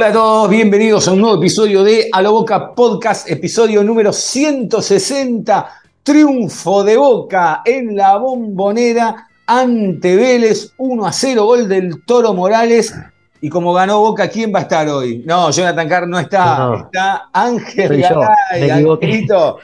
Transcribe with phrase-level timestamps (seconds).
[0.00, 4.14] Hola a todos, bienvenidos a un nuevo episodio de A la Boca Podcast, episodio número
[4.14, 5.70] 160,
[6.02, 12.94] triunfo de Boca en la bombonera ante Vélez, 1 a 0, gol del Toro Morales.
[13.42, 15.22] Y como ganó Boca, ¿quién va a estar hoy?
[15.26, 16.74] No, Jonathan Carr no está, No.
[16.76, 18.70] está Ángel Garay.
[18.70, 19.58] Angelito.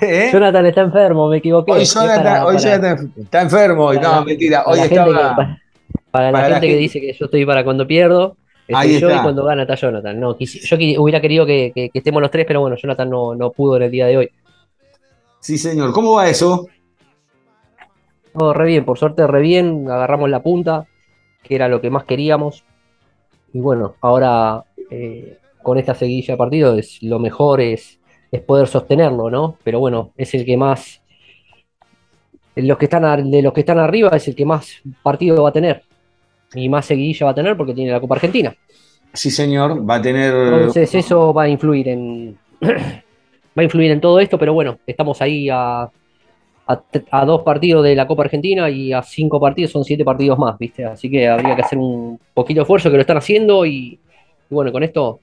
[0.00, 0.30] ¿Eh?
[0.32, 1.72] Jonathan está enfermo, me equivoqué.
[1.72, 3.98] Hoy Jonathan, para- hoy para- Jonathan está enfermo, hoy.
[3.98, 5.06] no, mentira, hoy estaba...
[5.08, 5.12] que-
[6.12, 8.36] para, para la gente que dice que yo estoy para cuando pierdo,
[8.74, 9.20] Ahí yo está.
[9.20, 10.18] y cuando gana está Jonathan.
[10.20, 13.34] No, yo qui- hubiera querido que, que- que estemos los tres, pero bueno, Jonathan no,
[13.34, 14.30] no pudo en el día de hoy.
[15.40, 15.92] Sí, señor.
[15.92, 16.66] ¿Cómo va eso?
[18.32, 20.86] Todo re bien, por suerte re bien, agarramos la punta,
[21.42, 22.64] que era lo que más queríamos.
[23.52, 27.98] Y bueno, ahora eh, con esta seguilla de partidos lo mejor es,
[28.30, 29.56] es poder sostenerlo, ¿no?
[29.64, 31.02] Pero bueno, es el que más,
[32.54, 34.70] los que están, de los que están arriba es el que más
[35.02, 35.82] partido va a tener.
[36.54, 38.54] Y más seguidilla va a tener porque tiene la Copa Argentina.
[39.12, 39.88] Sí, señor.
[39.88, 40.34] Va a tener...
[40.34, 45.20] Entonces eso va a influir en va a influir en todo esto, pero bueno, estamos
[45.20, 45.90] ahí a,
[46.66, 50.58] a, dos partidos de la Copa Argentina y a cinco partidos son siete partidos más,
[50.58, 50.84] ¿viste?
[50.84, 53.98] Así que habría que hacer un poquito de esfuerzo que lo están haciendo y,
[54.50, 55.20] y bueno, con esto,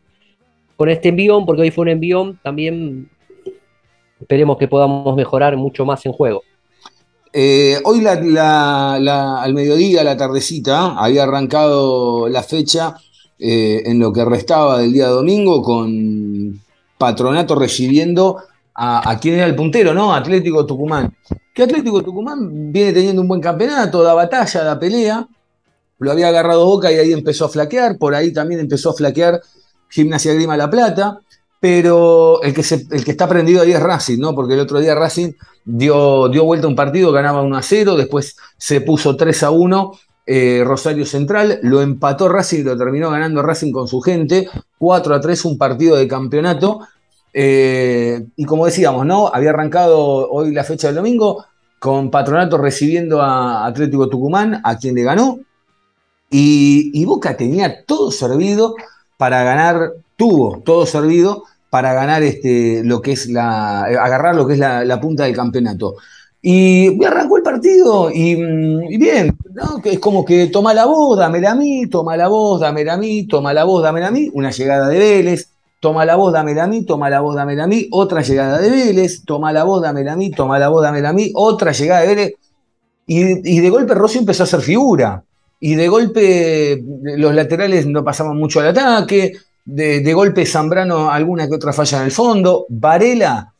[0.76, 3.10] con este envión, porque hoy fue un envión, también
[4.20, 6.44] esperemos que podamos mejorar mucho más en juego.
[7.40, 12.96] Eh, hoy al mediodía, la tardecita, había arrancado la fecha
[13.38, 16.60] eh, en lo que restaba del día domingo con
[16.98, 18.38] Patronato recibiendo
[18.74, 20.16] a, a quien era el puntero, ¿no?
[20.16, 21.16] Atlético Tucumán.
[21.54, 25.28] Que Atlético Tucumán viene teniendo un buen campeonato, da batalla, da pelea.
[26.00, 28.00] Lo había agarrado Boca y ahí empezó a flaquear.
[28.00, 29.40] Por ahí también empezó a flaquear
[29.90, 31.20] Gimnasia Grima La Plata.
[31.60, 34.36] Pero el que, el que está prendido ahí es Racing, ¿no?
[34.36, 35.34] Porque el otro día Racing
[35.66, 39.92] dio, dio vuelta un partido, ganaba 1 a 0, después se puso 3 a 1,
[40.28, 44.48] eh, Rosario Central, lo empató Racing y lo terminó ganando Racing con su gente,
[44.78, 46.82] 4 a 3, un partido de campeonato.
[47.34, 49.28] Eh, y como decíamos, ¿no?
[49.34, 51.46] Había arrancado hoy la fecha del domingo
[51.80, 55.40] con Patronato recibiendo a Atlético Tucumán, a quien le ganó.
[56.30, 58.76] Y, y Boca tenía todo servido
[59.18, 64.54] para ganar, tuvo todo servido para ganar este, lo que es la, agarrar lo que
[64.54, 65.96] es la, punta del campeonato.
[66.42, 69.82] Y arrancó el partido y, mm, bien, ¿no?
[69.84, 73.28] Es como que toma la voz, dámela a mí, toma la voz, dámela a mí,
[73.28, 76.68] toma la voz, dámela a mí, una llegada de Vélez, toma la voz, dámela a
[76.68, 80.14] mí, toma la voz, dámela a mí, otra llegada de Vélez, toma la voz, dámela
[80.14, 82.34] a mí, toma la voz, dámela a mí, otra llegada de Vélez.
[83.08, 85.24] Y, y de golpe Rossi empezó a hacer figura.
[85.60, 86.84] Y de golpe
[87.18, 89.34] los laterales no pasaban mucho al ataque.
[89.70, 92.66] De, golpe Zambrano alguna que otra falla en el fondo.
[92.70, 93.54] Varela,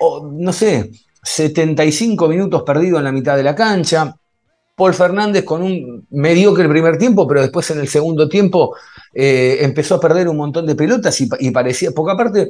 [0.00, 0.90] no sé,
[1.22, 4.14] 75 minutos perdido en la mitad de la cancha.
[4.74, 8.74] Paul Fernández con un mediocre primer tiempo, pero después en el segundo tiempo
[9.14, 12.48] eh, empezó a perder un montón de pelotas y parecía, porque aparte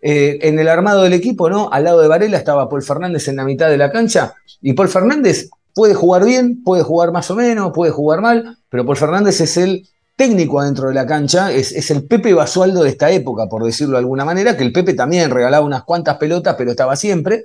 [0.00, 1.68] eh, en el armado del equipo, ¿no?
[1.72, 4.88] Al lado de Varela estaba Paul Fernández en la mitad de la cancha y Paul
[4.88, 9.40] Fernández puede jugar bien, puede jugar más o menos, puede jugar mal, pero Paul Fernández
[9.40, 13.62] es el técnico adentro de la cancha, es, el Pepe Basualdo de esta época, por
[13.64, 17.44] decirlo de alguna manera, que el Pepe también regalaba unas cuantas pelotas, pero estaba siempre.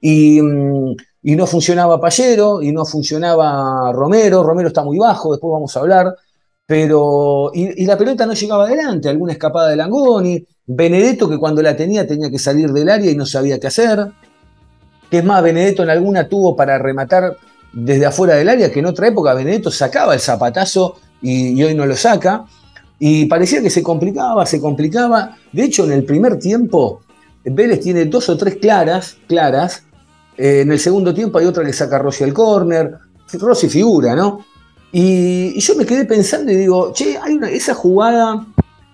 [0.00, 5.76] Y, mm, no funcionaba Pallero, y no funcionaba Romero, Romero está muy bajo, después vamos
[5.76, 6.14] a hablar,
[6.64, 11.60] pero y, y la pelota no llegaba adelante, alguna escapada de Langoni, Benedetto que cuando
[11.60, 14.12] la tenía tenía que salir del área y no sabía qué hacer,
[15.10, 17.36] que es más, Benedetto en alguna tuvo para rematar
[17.72, 21.86] desde afuera del área, que en otra época Benedetto sacaba el zapatazo y, hoy no
[21.86, 22.44] lo saca,
[22.98, 27.00] y parecía que se complicaba, se complicaba, de hecho en el primer tiempo
[27.44, 29.84] Vélez tiene dos o tres claras, claras,
[30.36, 32.92] eh, en el segundo tiempo hay otra que saca Rossi al córner,
[33.32, 34.44] Rossi figura, ¿no?
[34.92, 38.46] Y, yo me quedé pensando y digo, che, hay una, esa jugada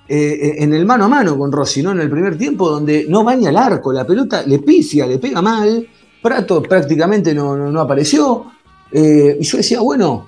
[0.09, 1.91] eh, en el mano a mano con Rossi, ¿no?
[1.93, 5.43] En el primer tiempo, donde no baña el arco, la pelota le picia, le pega
[5.43, 5.87] mal,
[6.23, 8.47] Prato prácticamente no, no, apareció.
[8.93, 10.27] eh, y yo decía, bueno,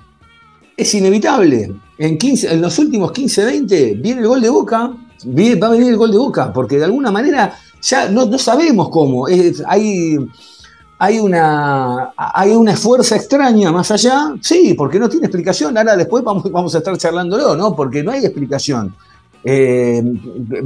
[0.77, 1.71] es inevitable.
[2.01, 5.89] En, 15, en los últimos 15, 20 viene el gol de Boca, va a venir
[5.89, 9.27] el gol de Boca, porque de alguna manera ya no, sabemos cómo.
[9.27, 15.77] Hay una, hay una fuerza extraña más allá, sí, porque no tiene explicación.
[15.77, 17.75] Ahora después vamos, vamos a estar charlándolo, ¿no?
[17.75, 18.95] Porque no hay explicación.
[19.43, 20.01] Eh,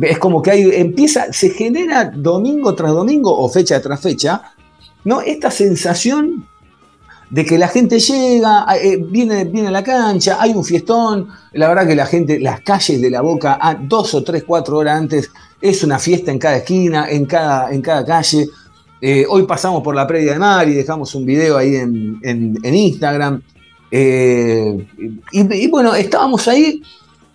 [0.03, 4.41] es como que hay, empieza, se genera domingo tras domingo o fecha tras fecha,
[5.03, 5.19] ¿no?
[5.19, 6.47] Esta sensación
[7.35, 11.67] de que la gente llega, eh, viene, viene a la cancha, hay un fiestón, la
[11.67, 14.97] verdad que la gente, las calles de la boca, a dos o tres, cuatro horas
[14.97, 15.29] antes,
[15.59, 18.47] es una fiesta en cada esquina, en cada, en cada calle.
[19.01, 22.73] Eh, hoy pasamos por la previa de mar y dejamos un video ahí en, en,
[22.73, 23.41] Instagram.
[23.91, 24.77] y,
[25.33, 26.81] y, bueno, estábamos ahí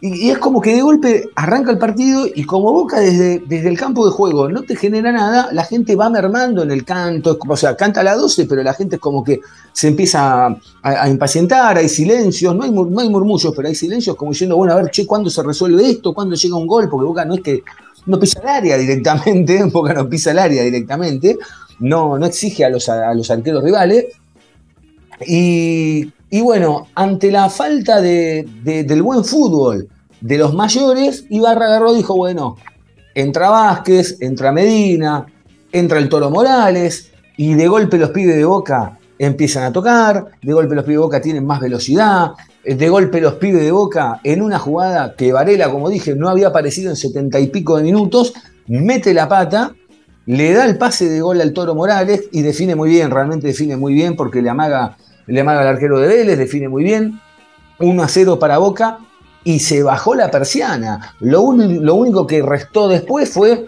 [0.00, 3.78] y, es como que de golpe arranca el partido y como Boca desde, desde el
[3.78, 7.56] campo de juego no te genera nada, la gente va mermando en el canto, o
[7.56, 9.40] sea, canta a la 12, pero la gente es como que
[9.72, 14.32] se empieza a, impacientar, hay silencios, no hay, no hay murmullos, pero hay silencios como
[14.32, 16.14] diciendo, bueno, a ver, che, ¿cuándo se resuelve esto?
[16.14, 16.88] ¿Cuándo llega un gol?
[16.88, 17.62] Porque Boca no es que
[18.06, 21.36] no pisa el área directamente, Boca no pisa el área directamente,
[21.78, 24.06] no, no exige a los, a los arqueros rivales.
[25.26, 29.88] Y y bueno, ante la falta de, del buen fútbol
[30.20, 32.56] de los mayores, Ibarra agarró y dijo, bueno,
[33.14, 35.26] entra Vázquez, entra Medina,
[35.72, 40.52] entra el Toro Morales, y de golpe los pibes de Boca empiezan a tocar, de
[40.52, 42.32] golpe los pibes de Boca tienen más velocidad,
[42.64, 46.48] de golpe los pibes de Boca en una jugada que Varela, como dije, no había
[46.48, 48.34] aparecido en setenta y pico de minutos,
[48.66, 49.74] mete la pata,
[50.26, 53.76] le da el pase de gol al Toro Morales y define muy bien, realmente define
[53.76, 54.96] muy bien porque le amaga
[55.30, 57.20] le manda al arquero de Vélez, define muy bien.
[57.78, 58.98] 1 a 0 para Boca
[59.44, 61.14] y se bajó la persiana.
[61.20, 63.66] Lo, lo único que restó después fue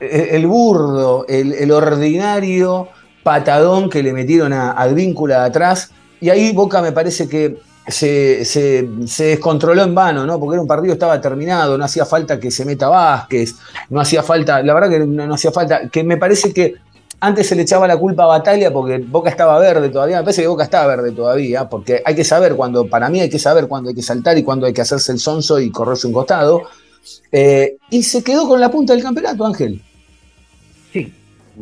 [0.00, 2.88] el, burdo, el, ordinario
[3.22, 5.90] patadón que le metieron al vínculo de atrás.
[6.20, 10.38] Y ahí Boca me parece que se, descontroló en vano, ¿no?
[10.38, 13.56] Porque era un partido estaba terminado, no hacía falta que se meta Vázquez,
[13.90, 16.76] no hacía falta, la verdad que no hacía falta, que me parece que
[17.22, 20.16] antes se le echaba la culpa a Batalla porque Boca estaba verde todavía.
[20.16, 23.30] Me parece que Boca estaba verde todavía, porque hay que saber cuando, para mí hay
[23.30, 26.08] que saber cuándo hay que saltar y cuándo hay que hacerse el sonso y correrse
[26.08, 26.62] un costado.
[27.30, 29.80] Eh, y se quedó con la punta del campeonato, Ángel.
[30.92, 31.12] Sí,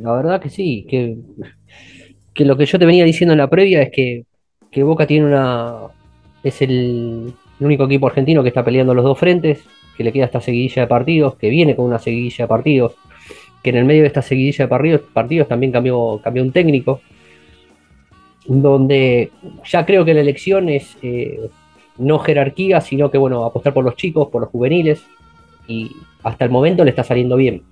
[0.00, 0.86] la verdad que sí.
[0.88, 1.18] Que,
[2.42, 4.24] lo que yo te venía diciendo en la previa es que,
[4.70, 5.76] que Boca tiene una.
[6.42, 9.60] Es el, el único equipo argentino que está peleando los dos frentes,
[9.94, 12.94] que le queda esta seguidilla de partidos, que viene con una seguidilla de partidos
[13.62, 17.00] que en el medio de esta seguidilla de partidos, también cambió, cambió un técnico,
[18.46, 19.30] donde
[19.64, 21.48] ya creo que la elección es eh,
[21.98, 25.04] no jerarquía, sino que bueno, apostar por los chicos, por los juveniles,
[25.68, 25.90] y
[26.22, 27.62] hasta el momento le está saliendo bien.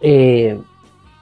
[0.00, 0.56] Eh,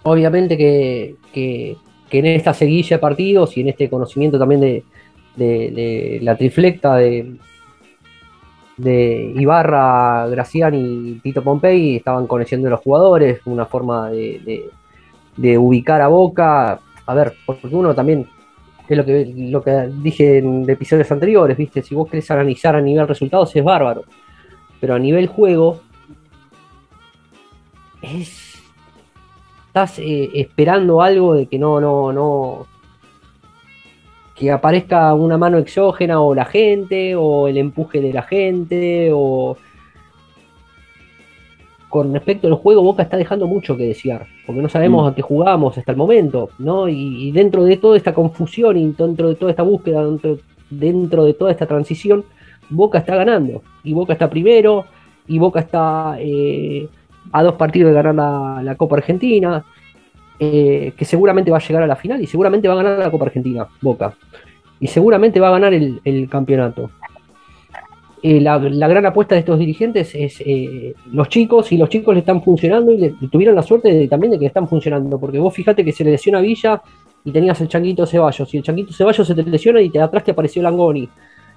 [0.02, 1.76] obviamente que,
[2.12, 4.84] en esta seguidilla de partidos y en este conocimiento también de,
[5.36, 7.36] de la triflecta de,
[8.80, 14.70] de Ibarra, Graciani y Tito Pompey estaban conociendo los jugadores, una forma de,
[15.58, 16.80] ubicar a Boca.
[17.06, 18.26] A ver, porque uno también,
[18.88, 21.82] es lo que, lo que dije en episodios anteriores, ¿viste?
[21.82, 24.04] Si vos querés analizar a nivel resultados es bárbaro,
[24.80, 25.80] pero a nivel juego
[28.00, 28.62] es,
[29.66, 32.66] estás eh, esperando algo de que no, no, no,
[34.40, 39.58] que aparezca una mano exógena o la gente o el empuje de la gente o
[41.90, 45.08] con respecto al juego Boca está dejando mucho que desear porque no sabemos mm.
[45.08, 49.28] a qué jugamos hasta el momento no y, dentro de toda esta confusión y dentro
[49.28, 50.02] de toda esta búsqueda
[50.70, 52.24] dentro, de toda esta transición
[52.70, 54.86] Boca está ganando y Boca está primero
[55.28, 56.88] y Boca está eh,
[57.30, 59.66] a dos partidos de ganar la Copa Argentina
[60.42, 63.10] eh, que seguramente va a llegar a la final y seguramente va a ganar la
[63.10, 64.14] Copa Argentina, Boca.
[64.80, 66.90] Y seguramente va a ganar el, campeonato.
[68.22, 72.20] Eh, la, gran apuesta de estos dirigentes es eh, los chicos, y los chicos le
[72.20, 75.84] están funcionando y le, tuvieron la suerte también de que están funcionando, porque vos fíjate
[75.84, 76.80] que se le lesiona Villa
[77.22, 80.24] y tenías el Changuito Ceballos, y el Changuito Ceballos se te lesiona y te, atrás
[80.24, 81.06] te apareció Langoni.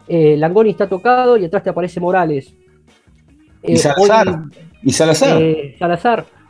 [0.09, 2.53] Langoni está tocado y atrás te aparece Morales.
[3.63, 4.41] y Salazar.
[4.81, 5.41] y Salazar.
[5.79, 6.42] Salazar.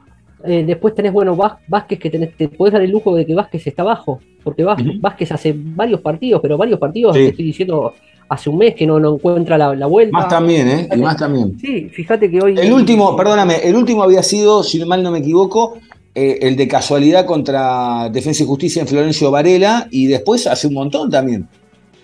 [0.45, 3.65] Eh, después tenés, bueno, Vázquez, que tenés, te podés dar el lujo de que Vázquez
[3.65, 7.93] está abajo, porque Vázquez hace varios partidos, pero varios partidos, te estoy diciendo,
[8.27, 10.17] hace un mes que no, no encuentra la, vuelta.
[10.17, 10.89] Más también, ¿eh?
[10.93, 11.57] Y más también.
[11.59, 12.59] Sí, fíjate que hoy...
[12.59, 15.77] El último, perdóname, el último había sido, si mal no me equivoco,
[16.13, 20.73] eh, el de casualidad contra Defensa y Justicia en Florencio Varela, y después hace un
[20.73, 21.47] montón también.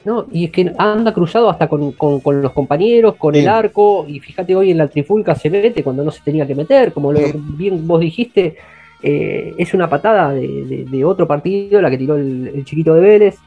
[0.05, 0.25] ¿No?
[0.31, 4.71] Y es que anda cruzado hasta con, los compañeros, con el arco, y fíjate hoy
[4.71, 7.99] en la trifulca se mete cuando no se tenía que meter, como lo bien vos
[7.99, 8.55] dijiste,
[9.01, 13.37] eh, es una patada de, otro partido, la que tiró el, chiquito de Vélez.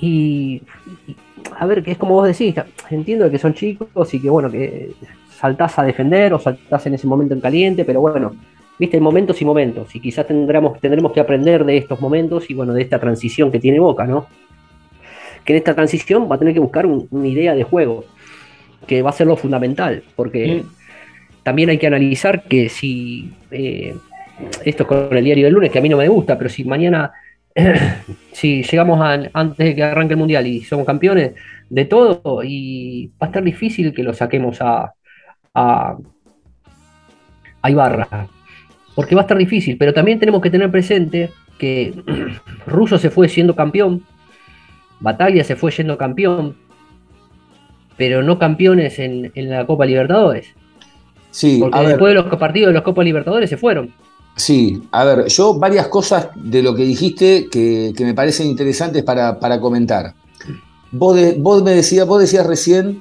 [0.00, 0.62] Y,
[1.58, 2.54] a ver, que es como vos decís,
[2.90, 4.92] entiendo que son chicos y que bueno, que
[5.30, 8.32] saltás a defender o saltás en ese momento en caliente, pero bueno,
[8.78, 12.54] viste, hay momentos y momentos, y quizás tendremos, tendremos que aprender de estos momentos y
[12.54, 14.26] bueno, de esta transición que tiene Boca, ¿no?
[15.48, 18.04] Que en esta transición va a tener que buscar un- una idea de juego,
[18.86, 20.62] que va a ser lo fundamental, porque
[21.42, 23.94] también hay que analizar que si eh,
[24.64, 26.64] esto es con el diario del lunes, que a mí no me gusta, pero si
[26.64, 27.12] mañana,
[28.32, 31.32] si llegamos a- antes de que arranque el mundial y somos campeones
[31.70, 34.92] de todo, y va a estar difícil que lo saquemos a,
[35.54, 35.96] a,
[37.62, 38.28] a Ibarra,
[38.94, 41.94] porque va a estar difícil, pero también tenemos que tener presente que
[42.66, 44.02] Russo se fue siendo campeón,
[45.00, 46.56] Bataglia se fue yendo campeón,
[47.96, 50.46] pero no campeones en, en la Copa Libertadores.
[51.30, 53.92] Sí, Porque a ver, después de los partidos de los Copa Libertadores se fueron.
[54.36, 59.02] sí, a ver, yo varias cosas de lo que dijiste que, que me parecen interesantes
[59.02, 60.14] para, para comentar.
[60.92, 63.00] Vos, de- vos me decías, vos decías recién,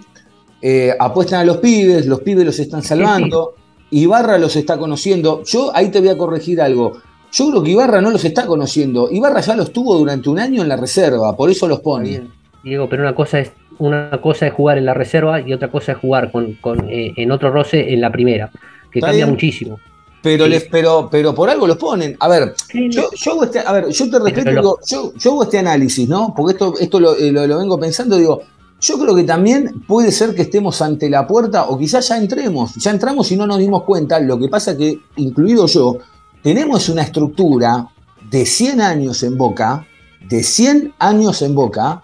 [0.61, 3.53] eh, apuestan a los pibes, los pibes los están salvando,
[3.91, 5.43] Ibarra los está conociendo.
[5.45, 6.97] Yo ahí te voy a corregir algo.
[7.31, 9.09] Yo creo que Ibarra no los está conociendo.
[9.11, 12.27] Ibarra ya los tuvo durante un año en la reserva, por eso los pone.
[12.63, 15.91] Diego, pero una cosa es una cosa es jugar en la reserva y otra cosa
[15.91, 18.49] es jugar con, con, eh, en otro roce en la primera,
[18.91, 19.29] que Está cambia bien.
[19.35, 19.79] muchísimo.
[20.23, 20.49] Pero, Sí.
[20.49, 22.17] les, pero, pero por algo los ponen.
[22.19, 22.55] A ver,
[22.89, 26.33] yo, yo hago este, a ver, yo te respeto, digo, yo hago este análisis, ¿no?
[26.35, 28.41] Porque esto, esto lo, eh, lo- lo vengo pensando, digo,
[28.81, 32.73] yo creo que también puede ser que estemos ante la puerta, o quizás ya entremos,
[32.75, 34.19] ya entramos y no nos dimos cuenta.
[34.19, 35.97] Lo que pasa que, incluido yo,
[36.47, 37.89] tenemos una estructura
[38.31, 39.85] de 100 años en boca,
[40.29, 42.01] de 100 años en boca,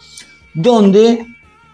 [0.53, 1.25] donde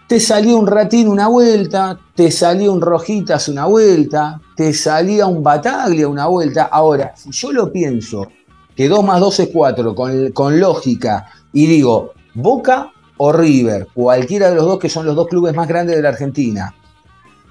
[0.06, 5.42] te salió un ratín una vuelta, te salió un rojitas una vuelta, te salía un
[5.42, 6.68] bataglia una vuelta.
[6.70, 8.28] Ahora, si yo lo pienso,
[8.76, 14.48] que 2 más 2 es 4, con, con lógica, y digo, Boca o River, cualquiera
[14.48, 16.72] de los dos que son los dos clubes más grandes de la Argentina,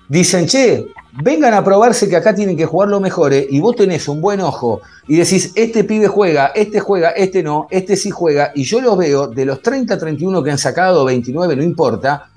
[0.08, 4.08] dicen, che, vengan a probarse que acá tienen que jugar los mejores y vos tenés
[4.08, 8.52] un buen ojo y decís, este pibe juega, este juega, este no, este sí juega,
[8.56, 12.28] y yo los veo, de los 30, 31 que han sacado, 29, no importa,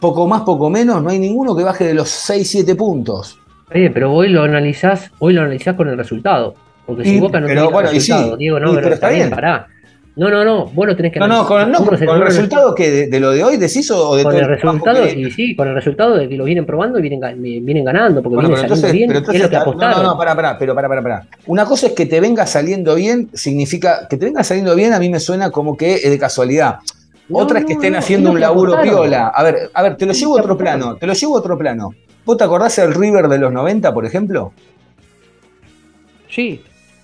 [0.00, 3.38] poco más, poco menos, no hay ninguno que baje de los 6, 7 puntos.
[3.68, 6.54] Pero hoy lo analizás, hoy lo analizás con el resultado.
[6.84, 8.94] Porque si Y- Boca no pero tiene bueno, resultado, sí, Diego, no, y- pero, pero
[8.94, 9.34] está está bien, bien.
[9.34, 9.66] pará.
[10.14, 12.90] No, no, no, vos lo tenés que No, no, con, no, con, el resultado que
[12.90, 15.30] de, de lo de hoy decís o de Con todo el el resultado, que- y
[15.30, 18.34] sí, con el resultado de que lo vienen probando y vienen, ga- vienen ganando, porque
[18.34, 20.02] Bueno, vienen pero saliendo entonces, bien, pero es entonces lo que no, apostaron.
[20.02, 21.26] no, no, pará, pará, pero pará, pará, pará.
[21.46, 24.98] Una cosa es que te venga saliendo bien, significa que te venga saliendo bien, a
[24.98, 26.80] mí me suena como que es de casualidad.
[27.30, 29.00] No, Otra es que estén haciendo es un laburo apostaron.
[29.04, 29.28] piola.
[29.28, 31.38] A ver, a ver, te lo Es llevo a otro plano, te lo llevo a
[31.38, 31.94] otro plano.
[32.26, 34.52] ¿Vos te acordás del River de los 90, por ejemplo?
[36.28, 36.60] Sí,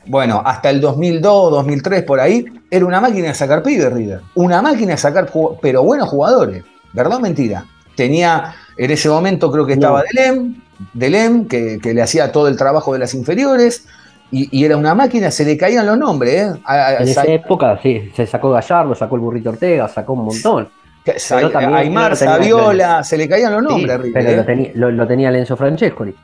[0.08, 4.20] Bueno, hasta el 2002, 2003, por ahí, era una máquina de sacar pibes River.
[4.34, 6.64] Una máquina de sacar, pero buenos jugadores.
[6.92, 7.64] ¿Verdad o mentira?
[7.94, 10.04] Tenía, en ese momento creo que estaba No.
[10.12, 10.54] Delem,
[10.94, 13.86] Delem, que, que le hacía todo el trabajo de las inferiores,
[14.30, 16.34] y, y era una máquina, se le caían los nombres.
[16.34, 16.60] ¿eh?
[16.64, 20.26] A- en Sa- esa época sí, se sacó Gallardo, sacó el burrito Ortega, sacó un
[20.26, 20.68] montón.
[21.16, 24.12] Sa- Aymar, tenía- Saviola, se le caían los Sí, nombres River.
[24.12, 24.36] pero ¿eh?
[24.36, 26.14] lo tenía, lo, lo tenía Lenzo Francescoli.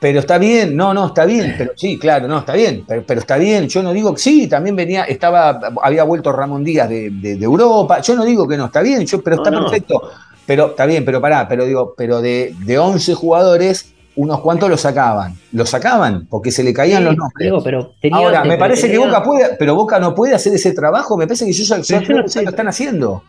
[0.00, 3.20] Pero está bien, no, no, está bien, pero sí, claro, no, está bien, pero, pero
[3.20, 7.08] está bien, yo no digo que sí, también venía, estaba, había vuelto Ramón Díaz de,
[7.10, 9.62] de- de Europa, yo no digo que no, está bien, yo, pero está no.
[9.62, 10.02] perfecto,
[10.44, 14.76] pero está bien, pero pará, pero digo, pero de, de 11 jugadores, unos cuantos lo
[14.76, 17.52] sacaban, lo sacaban, porque se le caían Sí, los nombres.
[17.64, 21.16] Pero tenía- Ahora, me parece que Boca puede, pero Boca no puede hacer ese trabajo,
[21.16, 23.22] me parece que yo no estoy- lo están haciendo.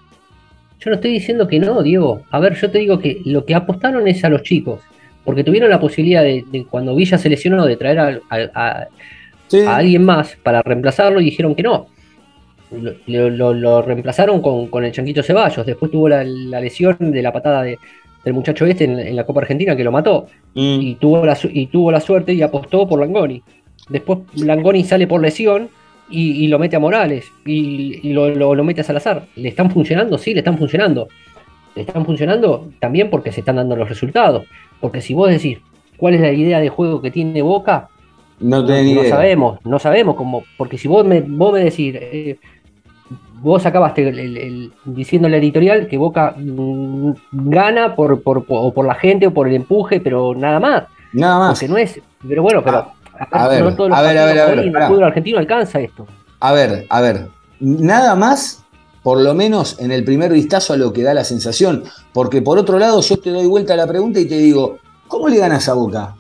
[0.80, 2.22] Yo no estoy diciendo que no, Diego.
[2.32, 4.82] A ver, yo te digo que lo que apostaron es a los chicos.
[5.26, 8.88] Porque tuvieron la posibilidad de, de cuando Villa se lesionó, de traer a, a- a-
[9.48, 9.60] Sí.
[9.62, 11.88] a alguien más para reemplazarlo y dijeron que no.
[12.72, 15.66] Lo, lo- lo- lo reemplazaron con, con el Chanquito Ceballos.
[15.66, 17.78] Después tuvo la, la lesión de la patada de-
[18.24, 20.28] del muchacho este en, en la Copa Argentina que lo mató.
[20.56, 20.80] Mm.
[20.82, 23.44] Y tuvo, la, y tuvo la suerte y apostó por Langoni.
[23.90, 25.70] Después Langoni sale por lesión
[26.10, 29.26] y, y lo mete a Morales y, y lo, lo- lo mete a Salazar.
[29.36, 30.18] ¿Le están funcionando?
[30.18, 31.08] Sí, le están funcionando.
[31.76, 34.46] Están funcionando también porque se están dando los resultados.
[34.80, 35.60] Porque si vos decís
[35.98, 37.90] cuál es la idea de juego que tiene Boca,
[38.40, 40.44] No no, no sabemos, no sabemos cómo.
[40.58, 42.38] Porque si vos me, vos me decís, eh,
[43.42, 48.46] vos acabaste el- el- el- diciendo en la editorial que Boca mm, gana por, por,
[48.46, 50.84] por- o por la gente o por el empuje, pero nada más.
[51.14, 51.60] Nada más.
[51.60, 52.00] Porque no es.
[52.28, 52.88] Pero bueno, pero.
[53.32, 56.06] a ver, no todos los a ver, a a el fútbol argentino alcanza esto.
[56.42, 57.28] A ver, a ver,
[57.62, 58.65] nada más,
[59.06, 62.58] por lo menos en el primer vistazo a lo que da la sensación, porque por
[62.58, 65.70] otro lado yo te doy vuelta a la pregunta y te digo, ¿cómo le ganas
[65.70, 66.16] a Boca?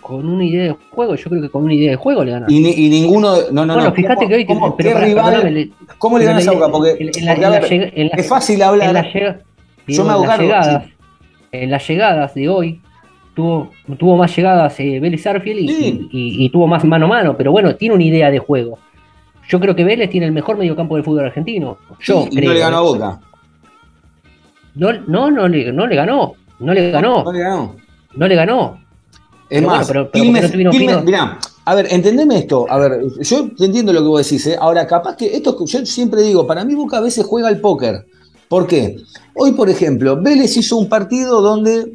[0.00, 2.48] Con una idea de juego, yo creo que con una idea de juego le ganan.
[2.50, 4.46] Y, ni- y ninguno, no, no, bueno, no, fíjate ¿cómo- que hoy.
[4.46, 6.68] cómo- pero ¿qué pará, rival- perdóname, ¿Cómo le ganas a Boca?
[6.70, 8.62] Porque, en- en la- porque, a en la ver, llega- en la- es fácil en
[8.62, 9.12] hablar.
[9.12, 10.84] Yo me en hago las cargo, llegadas,
[11.50, 12.80] en las llegadas de hoy,
[13.34, 16.08] tuvo, tuvo más llegadas eh, Vélez Arfield y, Sí.
[16.12, 18.78] y- y tuvo más mano a mano, pero bueno, tiene una idea de juego.
[19.50, 21.76] Yo creo que Vélez tiene el mejor mediocampo del fútbol argentino.
[22.00, 22.48] Yo y creo.
[22.50, 22.84] no le ganó a ¿eh?
[22.84, 23.20] Boca.
[24.76, 26.34] No, no, no le, no le ganó.
[26.60, 27.24] No le ganó.
[27.24, 27.76] No le ganó.
[28.14, 28.78] No le ganó.
[29.48, 32.66] Es Pero más, bueno, pero- mirá, a ver, entendeme esto.
[32.70, 34.46] A ver, yo entiendo lo que vos decís.
[34.46, 34.56] ¿eh?
[34.60, 38.06] Ahora, capaz que esto, yo siempre digo, para mí Boca a veces juega al póker.
[38.48, 38.96] ¿Por qué?
[39.34, 41.92] Hoy, por ejemplo, Vélez hizo un partido donde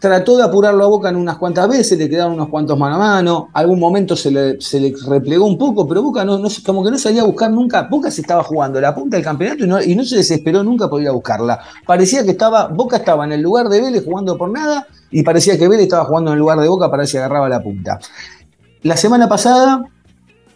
[0.00, 2.98] trató de apurarlo a Boca en unas cuantas veces, le quedaron unos cuantos mano a
[2.98, 6.82] mano, algún momento se le, se le replegó un poco, pero Boca no, no- como
[6.82, 9.68] que no salía a buscar nunca, Boca se estaba jugando la punta del campeonato y
[9.68, 11.60] no, y no se desesperó nunca por ir a buscarla.
[11.86, 15.58] Parecía que estaba, Boca estaba en el lugar de Vélez jugando por nada y parecía
[15.58, 18.00] que Vélez estaba jugando en el lugar de Boca para ver si agarraba la punta.
[18.82, 19.84] La semana pasada,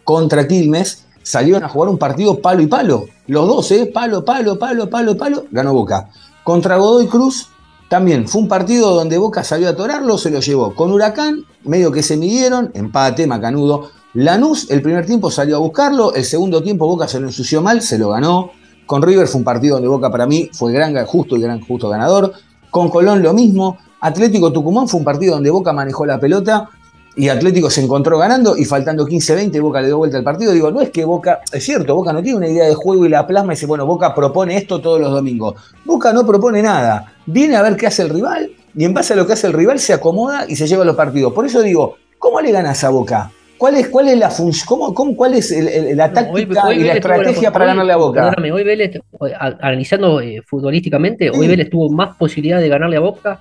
[0.03, 3.05] contra Quilmes, salieron a jugar un partido palo y palo.
[3.27, 3.91] Los dos, ¿eh?
[3.93, 6.09] Palo, palo, palo, palo, palo, ganó Boca.
[6.43, 7.49] Contra Godoy Cruz,
[7.89, 10.73] también fue un partido donde Boca salió a atorarlo, se lo llevó.
[10.73, 13.91] Con Huracán, medio que se midieron, empate, macanudo.
[14.13, 17.81] Lanús, el primer tiempo salió a buscarlo, el segundo tiempo Boca se lo ensució mal,
[17.81, 18.51] se lo ganó.
[18.85, 21.89] Con River fue un partido donde Boca para mí fue gran, justo y gran justo
[21.89, 22.33] ganador.
[22.71, 23.77] Con Colón lo mismo.
[24.01, 26.69] Atlético Tucumán fue un partido donde Boca manejó la pelota
[27.17, 30.51] y Atlético se encontró ganando y faltando 15-20 Boca le dio vuelta al partido.
[30.51, 33.09] Digo, no es que Boca, es cierto, Boca no tiene una idea de juego y
[33.09, 35.55] la plasma y dice, bueno, Boca propone esto todos los domingos.
[35.85, 39.15] Boca no propone nada, viene a ver qué hace el rival y en base a
[39.15, 41.31] lo que hace el rival se acomoda y se lleva los partidos.
[41.33, 43.31] Por eso digo, ¿cómo le ganas a Boca?
[43.57, 44.65] ¿Cuál es, cuál es la función?
[44.67, 47.65] ¿Cómo, cómo, ¿Cuál es el- el- la No, táctica hoy- y la estrategia la- para
[47.67, 48.21] ganarle a Boca?
[48.25, 48.99] Perdóname, hoy Vélez,
[49.39, 51.39] analizando eh, futbolísticamente, Sí.
[51.39, 53.39] hoy Vélez tuvo más posibilidad de ganarle a Boca,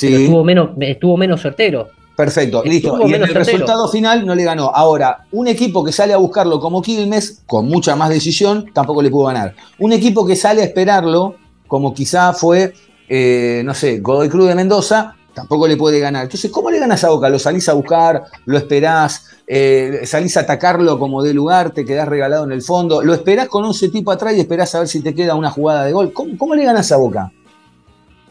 [0.00, 0.24] pero Sí.
[0.24, 1.88] estuvo menos, estuvo menos certero.
[2.18, 2.98] Perfecto, listo.
[3.06, 4.72] Y en el resultado final no le ganó.
[4.74, 9.08] Ahora, un equipo que sale a buscarlo como Quilmes, con mucha más decisión, tampoco le
[9.08, 9.54] pudo ganar.
[9.78, 11.36] Un equipo que sale a esperarlo,
[11.68, 12.74] como quizá fue,
[13.08, 16.24] eh, no sé, Godoy Cruz de Mendoza, tampoco le puede ganar.
[16.24, 17.28] Entonces, ¿cómo le ganas a Boca?
[17.28, 18.24] ¿Lo salís a buscar?
[18.46, 19.24] ¿Lo esperás?
[19.46, 21.70] eh, ¿Salís a atacarlo como de lugar?
[21.70, 23.00] ¿Te quedás regalado en el fondo?
[23.00, 25.84] ¿Lo esperás con 11 tipos atrás y esperás a ver si te queda una jugada
[25.84, 26.12] de gol?
[26.12, 27.30] ¿Cómo, cómo le ganas a Boca?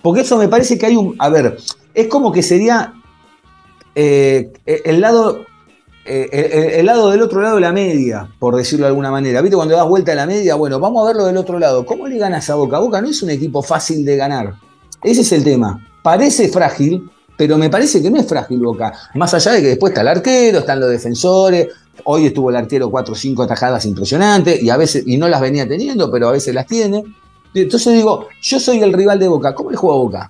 [0.02, 1.16] Porque eso me parece que hay un...
[1.20, 1.56] A ver,
[1.94, 2.94] es como que sería
[4.00, 4.52] eh,
[4.86, 5.46] el lado
[6.10, 9.42] eh, el, lado del otro lado de la media, por decirlo de alguna manera.
[9.42, 9.58] ¿Viste?
[9.58, 11.86] Cuando das vuelta a la media, bueno, vamos a verlo del otro lado.
[11.86, 12.80] ¿Cómo le ganas a Boca?
[12.80, 14.54] Boca no es un equipo fácil de ganar.
[15.04, 15.86] Ese es el tema.
[16.02, 18.94] Parece frágil, pero me parece que no es frágil Boca.
[19.16, 21.68] Más allá de que después está el arquero, están los defensores.
[22.06, 25.42] Hoy estuvo el arquero 4 o 5 atajadas impresionantes y a veces, y no las
[25.42, 27.04] venía teniendo, pero a veces las tiene.
[27.54, 29.54] Entonces digo, yo soy el rival de Boca.
[29.54, 30.30] ¿Cómo le juega Boca?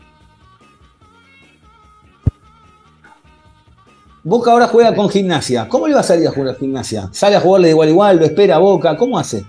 [4.27, 5.69] Boca ahora juega con gimnasia.
[5.69, 7.07] ¿Cómo le va a salir a jugar a gimnasia?
[7.11, 8.17] ¿Sale a jugarle de igual a igual?
[8.17, 8.97] ¿Lo espera a Boca?
[8.97, 9.45] ¿Cómo hace?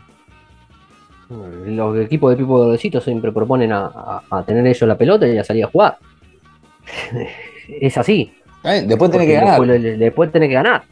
[1.67, 5.37] Los equipos de Pipo Gordecito siempre proponen a, a- a tener ellos la pelota y
[5.37, 5.99] a salir a jugar.
[7.81, 8.33] es así.
[8.65, 8.85] ¿Eh?
[8.87, 9.61] Después tiene que ganar.
[9.61, 10.83] Después, después tenés que ganar.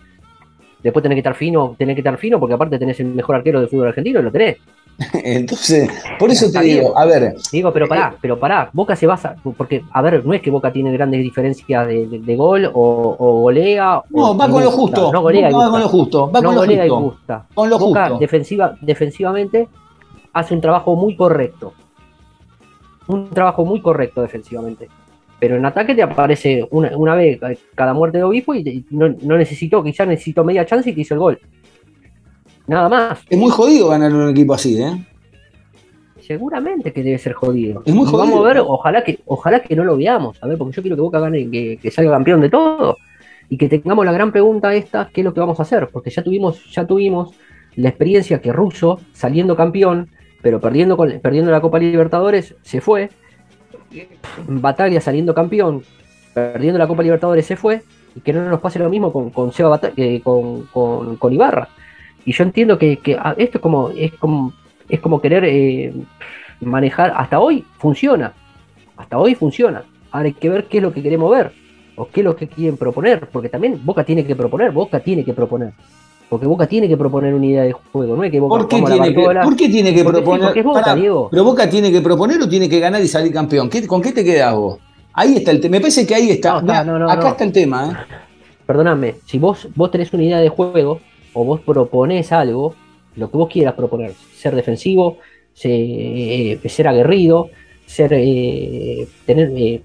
[0.83, 3.61] Después tenés que estar fino, tenés que estar fino, porque aparte tenés el mejor arquero
[3.61, 4.57] del fútbol argentino y lo tenés.
[5.13, 9.37] Entonces, por eso te digo, a ver, Digo, pero pará, pero pará, Boca se basa,
[9.57, 13.17] porque, a ver, no es que Boca tiene grandes diferencias de, de- de gol o,
[13.19, 14.03] o golea.
[14.11, 14.97] no, o- va y con lo gusta.
[15.01, 15.13] justo.
[15.13, 16.31] No golea y va con lo justo.
[16.31, 17.05] Va no con lo golea y justo.
[17.05, 17.47] gusta.
[17.55, 18.19] Con lo Boca justo.
[18.21, 19.69] defensiva, defensivamente
[20.33, 21.75] hace un trabajo muy correcto.
[23.09, 24.89] Un trabajo muy correcto defensivamente.
[25.39, 27.39] Pero en ataque te aparece una, una vez
[27.75, 31.03] cada muerte de obispo y, y no, no necesitó, quizás necesitó media chance y te
[31.03, 31.39] hizo el gol.
[32.67, 33.19] Nada más.
[33.29, 35.07] Es muy jodido ganar un equipo así, ¿eh?
[36.21, 37.83] Seguramente que debe ser jodido.
[37.87, 38.45] Es muy Y Vamos jodido.
[38.45, 41.03] a ver, ojalá que, ojalá que no lo veamos, a ver, porque yo quiero que
[41.03, 42.97] Boca gane, que, que salga campeón de todo.
[43.49, 45.89] Y que tengamos la gran pregunta esta, ¿qué es lo que vamos a hacer?
[45.93, 47.33] Porque ya tuvimos, ya tuvimos
[47.77, 50.09] la experiencia que Russo, saliendo campeón,
[50.43, 53.11] pero perdiendo, con, perdiendo la Copa Libertadores, se fue.
[54.49, 55.83] Bataglia saliendo campeón,
[56.35, 57.83] perdiendo la Copa Libertadores, se fue.
[58.17, 61.69] Y que no nos pase lo mismo con, con Seba eh, con- con Ibarra.
[62.27, 64.53] Y yo entiendo que, que, ah, esto es como, es como,
[64.89, 65.95] es como querer eh,
[66.61, 67.13] manejar.
[67.17, 68.35] Hasta hoy funciona.
[68.97, 69.85] Hasta hoy funciona.
[70.11, 71.53] Ahora hay que ver qué es lo que queremos ver.
[71.95, 73.29] O qué es lo que quieren proponer.
[73.33, 74.73] Porque también Boca tiene que proponer.
[74.73, 75.73] Boca tiene que proponer.
[76.29, 78.17] Porque Boca tiene que proponer una idea de juego.
[78.17, 80.59] No es que Boca ¿Por qué, tiene que, por qué tiene que Porque sí, proponer?
[80.59, 81.29] es Boca, Pará, Diego.
[81.31, 83.71] ¿Pero Boca tiene que proponer o tiene que ganar y salir campeón?
[83.71, 84.79] ¿Qué- ¿Con qué te quedas vos?
[85.13, 85.73] Ahí está el tema.
[85.77, 86.55] Me parece que ahí está.
[86.55, 88.17] No, está, Mirá, no, no, acá está el tema, ¿eh?
[88.67, 91.01] Perdóname, si vos, vos tenés una idea de juego
[91.37, 92.75] o vos proponés algo,
[93.15, 95.19] lo que vos quieras proponer, ser defensivo,
[95.53, 97.51] ser, eh, ser aguerrido,
[97.85, 99.83] ser eh, tener, eh,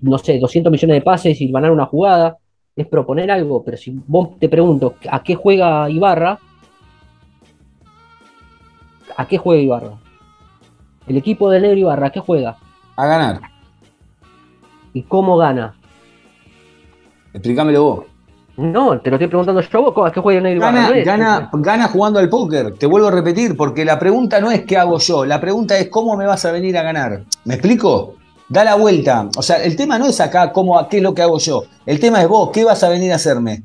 [0.00, 2.38] no sé, 200 millones de pases y ganar una jugada,
[2.76, 6.38] es proponer algo, pero si vos te pregunto a qué juega Ibarra,
[9.16, 9.98] ¿a qué juega Ibarra?
[11.08, 12.58] El equipo del Negro Ibarra, ¿a qué juega?
[12.94, 13.40] A ganar.
[14.92, 15.74] ¿Y cómo gana?
[17.32, 18.15] Explícamelo vos.
[18.56, 20.62] No, te lo estoy preguntando yo, ¿cómo- ¿a qué juega el negro?
[20.62, 24.64] Gana, gana, gana jugando al póker, te vuelvo a repetir, porque la pregunta no es
[24.64, 27.22] qué hago yo, la pregunta es cómo me vas a venir a ganar.
[27.44, 28.14] ¿Me explico?
[28.48, 29.28] Da la vuelta.
[29.36, 31.64] O sea, el tema no es acá cómo, qué es lo que hago yo.
[31.84, 33.62] El tema es vos, ¿qué vas a venir a hacerme?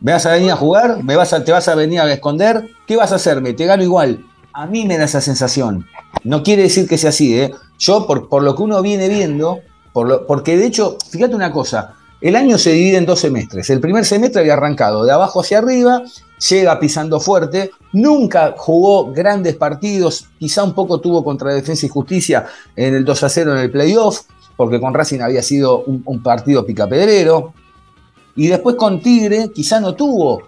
[0.00, 1.02] ¿Me vas a venir a jugar?
[1.02, 2.68] ¿Me vas a, ¿Te vas a venir a esconder?
[2.86, 3.54] ¿Qué vas a hacerme?
[3.54, 4.24] Te gano igual.
[4.52, 5.86] A mí me da esa sensación.
[6.22, 7.52] No quiere decir que sea así, ¿eh?
[7.78, 9.60] Yo, por, por lo que uno viene viendo,
[9.92, 13.68] por lo- porque de hecho, fíjate una cosa, el año se divide en dos semestres.
[13.68, 16.02] El primer semestre había arrancado de abajo hacia arriba,
[16.48, 22.46] llega pisando fuerte, nunca jugó grandes partidos, quizá un poco tuvo contra Defensa y Justicia
[22.76, 24.22] en el 2 a 0 en el playoff,
[24.56, 27.52] porque con Racing había sido un, partido picapedrero.
[28.36, 30.44] Y después con Tigre quizá no tuvo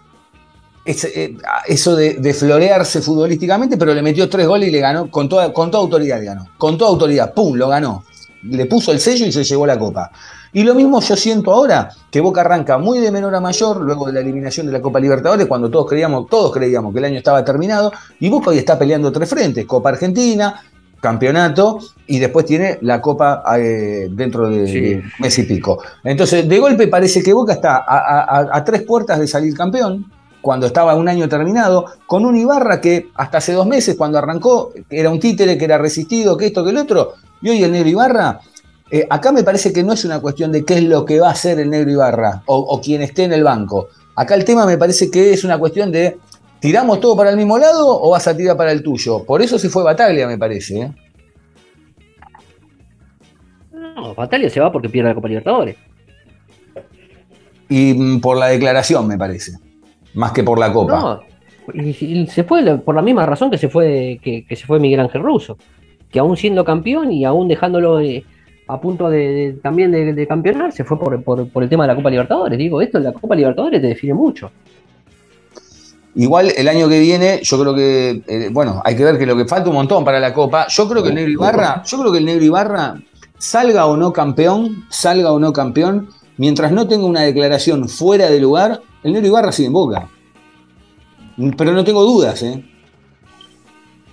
[0.86, 1.36] eh,
[1.66, 6.24] eso de, florearse futbolísticamente, pero le metió tres goles y le ganó, con toda, autoridad
[6.24, 6.48] ganó.
[6.56, 7.54] Con toda autoridad, ¡pum!
[7.54, 8.02] Lo ganó.
[8.44, 10.10] Le puso el sello y se llevó la copa.
[10.56, 14.06] Y lo mismo yo siento ahora, que Boca arranca muy de menor a mayor, luego
[14.06, 17.18] de la eliminación de la Copa Libertadores, cuando todos creíamos, todos creíamos que el año
[17.18, 20.58] estaba terminado, y Boca hoy está peleando tres frentes, Copa Argentina,
[20.98, 24.80] campeonato, y después tiene la Copa eh, dentro de, Sí.
[24.80, 25.82] de mes y pico.
[26.02, 29.54] Entonces, de golpe parece que Boca está a, a- a- a tres puertas de salir
[29.54, 34.16] campeón, cuando estaba un año terminado, con un Ibarra que hasta hace dos meses, cuando
[34.16, 37.72] arrancó, era un títere, que era resistido, que esto, que el otro, y hoy el
[37.72, 38.40] negro Ibarra,
[38.90, 41.28] eh, acá me parece que no es una cuestión de qué es lo que va
[41.28, 43.88] a hacer el negro Ibarra o, o quien esté en el banco.
[44.14, 46.18] Acá el tema me parece que es una cuestión de,
[46.60, 49.24] ¿tiramos todo para el mismo lado o vas a tirar para el tuyo?
[49.24, 50.80] Por eso se fue Bataglia, me parece.
[50.80, 50.92] ¿eh?
[53.72, 55.76] No, Batalla se va porque pierde la Copa Libertadores.
[57.68, 59.52] Y mm, por la declaración, me parece.
[60.14, 60.98] Más que por la copa.
[60.98, 61.20] No,
[61.74, 64.80] y, y se fue por la misma razón que se fue que, que se fue
[64.80, 65.58] Miguel Ángel Russo,
[66.10, 68.24] que aún siendo campeón y aún dejándolo eh,
[68.68, 71.84] a punto de, de- también de, de campeonar, se fue por, por- por el tema
[71.84, 72.58] de la Copa Libertadores.
[72.58, 74.50] Digo, esto en la Copa Libertadores te define mucho.
[76.14, 79.36] Igual el año que viene, yo creo que, eh, bueno, hay que ver que lo
[79.36, 80.66] que falta un montón para la Copa.
[80.68, 83.00] Yo creo que el Negro Ibarra, yo creo que el Negro Ibarra,
[83.36, 88.40] salga o no campeón, salga o no campeón, mientras no tenga una declaración fuera de
[88.40, 90.08] lugar, el Negro Ibarra sigue en boca.
[91.58, 92.64] Pero no tengo dudas, ¿eh?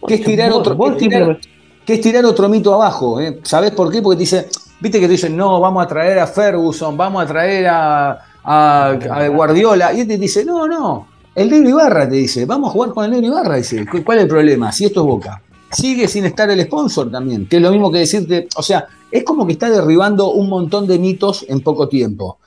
[0.06, 1.40] Que es tirar otro, es tirar-
[1.86, 3.40] que es tirar otro mito abajo, ¿eh?
[3.44, 4.02] ¿Sabés por qué?
[4.02, 7.28] Porque te dice, viste que te dicen, no, vamos a traer a Ferguson, vamos a
[7.28, 12.46] traer a, a- Guardiola, y él te dice, no, no, el Negro Ibarra te dice,
[12.46, 14.72] vamos a jugar con el Negro Ibarra, dice, "¿Cu- ¿cuál es el problema?
[14.72, 15.42] Si esto es Boca.
[15.72, 19.24] Sigue sin estar el sponsor también, que es lo mismo que decirte, o sea, es
[19.24, 22.38] como que está derribando un montón de mitos en poco tiempo.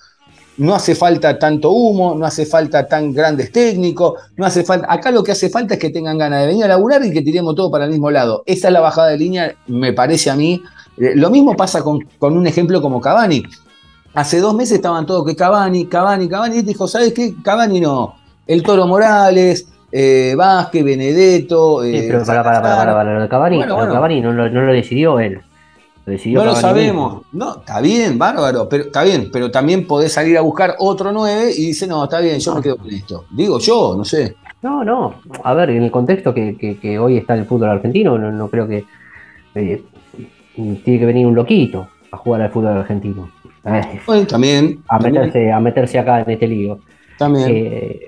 [0.58, 4.90] No hace falta tanto humo, no hace falta tan grandes técnicos, no hace falta.
[4.90, 7.20] Acá lo que hace falta es que tengan ganas de venir a laburar y que
[7.22, 8.42] tiremos todo para el mismo lado.
[8.46, 10.62] Esa es la bajada de línea, me parece a mí.
[10.96, 13.42] Eh, lo mismo pasa con, con un ejemplo como Cavani.
[14.14, 17.34] Hace dos meses estaban todos que Cavani, Cavani, Cavani, y él dijo, ¿sabes qué?
[17.44, 18.14] Cavani no.
[18.46, 21.82] El Toro Morales, eh, Vázquez, Benedetto.
[21.82, 23.92] Sí, eh, pero para, para, para, para, para, lo de Cavani, Bueno.
[23.92, 25.40] Cavani no, no lo decidió él.
[26.06, 27.22] Decidió No lo sabemos.
[27.32, 31.50] No, está bien, bárbaro, pero está bien, pero también podés salir a buscar otro 9
[31.56, 33.24] y dice, no, está bien, yo me quedo con esto.
[33.32, 34.36] Digo yo, no sé.
[34.62, 35.16] No, no.
[35.42, 38.48] A ver, en el contexto que, que- que hoy está el fútbol argentino, no, no
[38.48, 38.84] creo que
[39.56, 39.82] eh,
[40.54, 43.28] tiene que venir un loquito a jugar al fútbol argentino.
[43.64, 46.78] Eh, Bueno, también, a, también, meterse, a meterse acá en este lío.
[47.18, 47.48] también.
[47.50, 48.00] Eh,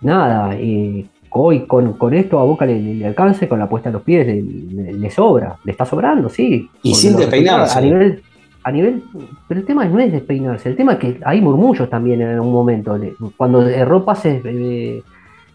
[0.00, 4.02] nada, y hoy con, con esto a Boca le, alcance, con la puesta de los
[4.02, 6.68] pies le, le- le sobra, le está sobrando, sí.
[6.82, 7.78] Y sin despeinarse.
[7.78, 8.22] A nivel,
[8.62, 9.02] a nivel,
[9.48, 12.52] pero el tema no es despeinarse, el tema es que hay murmullos también en un
[12.52, 12.98] momento.
[13.36, 15.02] Cuando erró pases eh,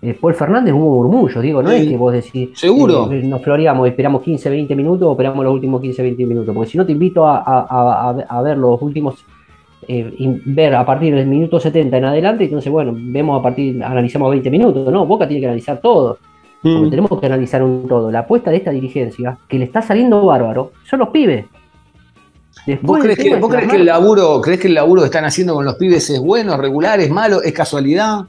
[0.02, 1.76] eh, Paul Fernández hubo murmullos, digo, no Sí.
[1.78, 3.12] es que vos decís, Seguro.
[3.12, 6.70] eh, nos floreamos, esperamos 15, 20 minutos o esperamos los últimos 15, 20 minutos, porque
[6.70, 9.16] si no te invito a, a- a- a- a ver los últimos
[9.92, 10.14] eh,
[10.46, 14.50] ver a partir del minuto 70 en adelante, entonces bueno, vemos a partir, analizamos 20
[14.52, 15.06] minutos, ¿no?
[15.08, 16.20] Boca tiene que analizar todo,
[16.62, 16.90] porque Mm.
[16.92, 18.12] tenemos que analizar un todo.
[18.12, 21.46] La apuesta de esta dirigencia, que le está saliendo bárbaro, son los pibes.
[22.68, 24.74] Después ¿Vos crees, que, tema es vos crees que plasmar- el laburo, crees que el
[24.76, 28.26] laburo que están haciendo con los pibes es bueno, regular, es malo, es casualidad?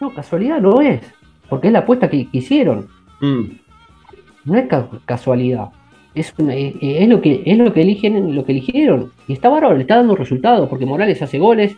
[0.00, 1.00] No, casualidad no es,
[1.48, 2.86] porque es la apuesta que, que hicieron,
[3.20, 3.42] Mm.
[4.44, 5.68] no es ca- casualidad.
[6.14, 9.12] Es, eh, eh, es lo que es lo que eligen, lo que eligieron.
[9.28, 11.74] Y está bárbaro, le está dando resultados, porque Morales hace goles,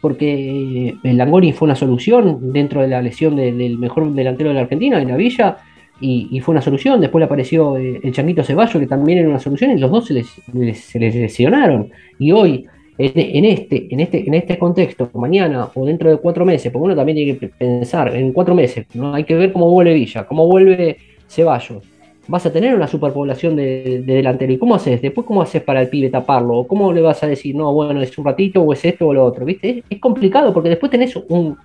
[0.00, 4.50] porque eh, el Langoni fue una solución dentro de la lesión de- del mejor delantero
[4.50, 5.56] de la Argentina, en la Villa,
[6.00, 7.00] y, y fue una solución.
[7.00, 10.14] Después le apareció el Changuito Ceballos, que también era una solución, y los dos se
[10.14, 11.90] les, les- se les lesionaron.
[12.18, 16.70] Y hoy, en este, en, este, en este contexto, mañana o dentro de cuatro meses,
[16.70, 19.12] porque uno también tiene que pensar en cuatro meses, ¿no?
[19.14, 20.96] hay que ver cómo vuelve Villa, cómo vuelve
[21.28, 21.82] Ceballos.
[22.26, 24.52] Vas a tener una superpoblación de, de delantero.
[24.52, 25.00] ¿Y cómo haces?
[25.02, 26.58] Después, ¿cómo haces para el pibe taparlo?
[26.58, 29.14] ¿O ¿Cómo le vas a decir, no, bueno, es un ratito o es esto o
[29.14, 29.44] lo otro?
[29.44, 29.84] ¿Viste?
[29.88, 31.56] Es, complicado porque después tenés un,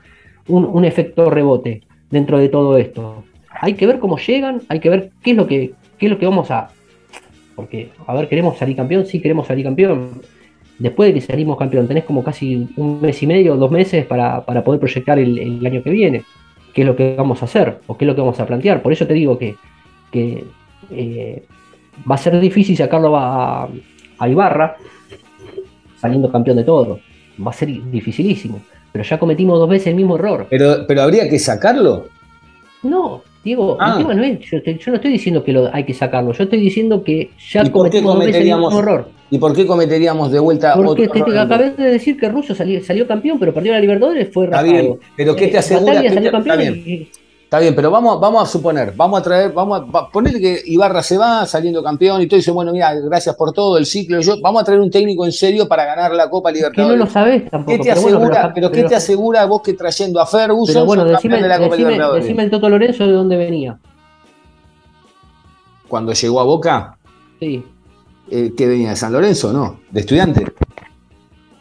[0.47, 3.23] un, efecto rebote dentro de todo esto.
[3.49, 6.17] Hay que ver cómo llegan, hay que ver qué es lo que, qué es lo
[6.17, 6.69] que vamos a.
[7.55, 9.05] Porque, a ver, ¿queremos salir campeón?
[9.05, 10.21] Sí, queremos salir campeón.
[10.77, 14.45] Después de que salimos campeón, tenés como casi un mes y medio, dos meses para,
[14.45, 16.23] para poder proyectar el año que viene.
[16.73, 17.79] ¿Qué es lo que vamos a hacer?
[17.87, 18.81] ¿O qué es lo que vamos a plantear?
[18.81, 19.55] Por eso te digo que,
[20.11, 20.43] que
[20.91, 21.43] eh,
[22.09, 23.67] va a ser difícil sacarlo a,
[24.19, 24.75] a Ibarra
[25.99, 26.99] saliendo campeón de todo.
[27.45, 28.61] Va a ser dificilísimo.
[28.91, 30.47] Pero ya cometimos dos veces el mismo error.
[30.49, 32.07] Pero, pero habría que sacarlo.
[32.81, 33.91] No, Diego, Ah.
[33.91, 34.57] el tema no es, yo,
[34.91, 37.89] no estoy diciendo que lo, hay que sacarlo, yo estoy diciendo que ya ¿Y por
[37.89, 39.09] qué cometimos dos veces el mismo cometeríamos- error.
[39.31, 41.37] ¿Y por qué cometeríamos de vuelta Porque otro te, error?
[41.37, 44.95] acabé de decir que Russo salió, salió campeón, pero perdió la Libertadores, fue Está bien,
[45.15, 46.01] pero ¿qué te Eh, asegura?
[46.01, 47.09] ¿Qué salió campeón y-
[47.49, 51.01] Está bien, pero vamos, vamos a suponer, vamos a traer, vamos a ponerle que Ibarra
[51.01, 54.19] se va saliendo campeón y todo, y dice, bueno, mira, gracias por todo, el ciclo,
[54.21, 56.99] yo, vamos a traer un técnico en serio para ganar la Copa que no Libertadores.
[56.99, 57.71] lo sabés tampoco.
[57.71, 60.27] ¿Qué te pero bueno, asegura, pero- pero, qué pero- te asegura vos que trayendo a
[60.27, 62.23] Ferguson pero bueno, decime, de la Copa decime- Libertadores?
[62.23, 63.79] decime el Toto Lorenzo de dónde venía.
[65.87, 66.97] Cuando llegó a Boca,
[67.39, 67.63] Sí.
[68.29, 68.91] eh, ¿qué venía?
[68.91, 69.51] ¿De San Lorenzo?
[69.51, 70.45] No, de estudiante.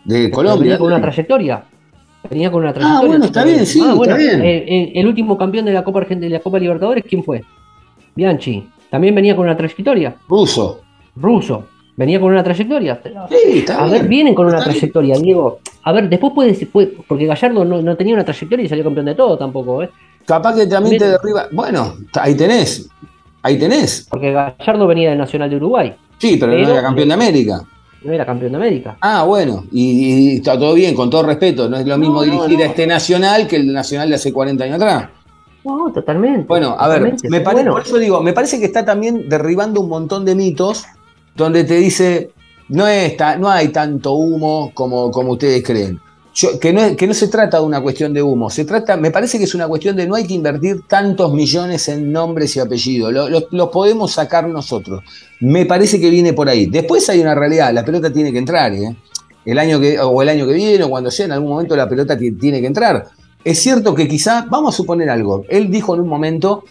[0.05, 0.77] De Colombia.
[0.77, 1.65] Con una trayectoria.
[2.31, 2.99] Venía con una trayectoria.
[3.03, 4.91] Ah, bueno, está bien, sí, Ah, bueno, está bien.
[4.95, 7.43] El, último campeón de la Copa Argentina de la Copa Libertadores, ¿quién fue?
[8.15, 8.69] Bianchi.
[8.91, 10.17] También venía con una trayectoria.
[10.29, 10.81] Ruso.
[11.17, 11.67] Ruso.
[11.97, 13.01] Venía con una trayectoria.
[13.29, 13.93] Sí, está A bien.
[14.03, 14.79] ver, vienen con una Está bien.
[14.81, 15.59] trayectoria, Diego.
[15.83, 19.07] A ver, después puede, puede- porque Gallardo no, no tenía una trayectoria y salió campeón
[19.07, 19.91] de todo tampoco, ¿eh?
[20.25, 21.49] Capaz que también te derriba.
[21.53, 22.89] Bueno, ahí tenés.
[23.43, 24.07] Ahí tenés.
[24.11, 27.63] Porque Gallardo venía del Nacional de Uruguay, Sí, pero, no Pero- era campeón de América.
[28.03, 28.97] No era campeón de América.
[29.01, 31.69] Ah, bueno, y, y está todo bien, con todo respeto.
[31.69, 32.65] No es lo mismo no, dirigir no.
[32.65, 35.09] a este Nacional que el Nacional de hace 40 años atrás.
[35.65, 36.47] No, totalmente.
[36.47, 39.81] Bueno, a ver, me parece, bueno, por eso digo, me parece que está también derribando
[39.81, 40.85] un montón de mitos
[41.35, 42.31] donde te dice,
[42.69, 46.01] no, es ta- no hay tanto humo como, como ustedes creen.
[46.61, 49.39] Que, no que no se trata de una cuestión de humo, se trata, me parece
[49.39, 53.13] que es una cuestión de no hay que invertir tantos millones en nombres y apellidos,
[53.13, 55.03] lo- los los podemos sacar nosotros.
[55.41, 56.67] Me parece que viene por ahí.
[56.67, 58.95] Después hay una realidad, la pelota tiene que entrar, ¿eh?
[59.45, 61.89] El año que, o el año que viene, o cuando sea, en algún momento la
[61.89, 63.07] pelota ti- tiene que entrar.
[63.43, 66.65] Es cierto que quizá, vamos a suponer algo, él dijo en un momento,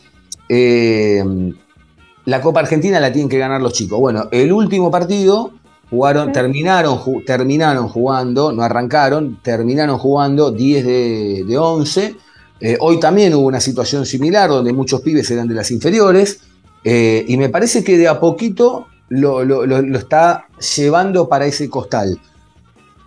[0.48, 1.24] eh,
[2.26, 4.00] la Copa Argentina la tienen que ganar los chicos.
[4.00, 5.52] Bueno, el último partido
[5.90, 12.16] jugaron, terminaron, ju- terminaron jugando, no arrancaron, terminaron jugando 10 de, de 11.
[12.60, 16.40] Eh, hoy también hubo una situación similar donde muchos pibes eran de las inferiores.
[16.84, 20.46] eh, y me parece que de a poquito lo, lo- lo- lo está
[20.78, 22.20] llevando para ese costal.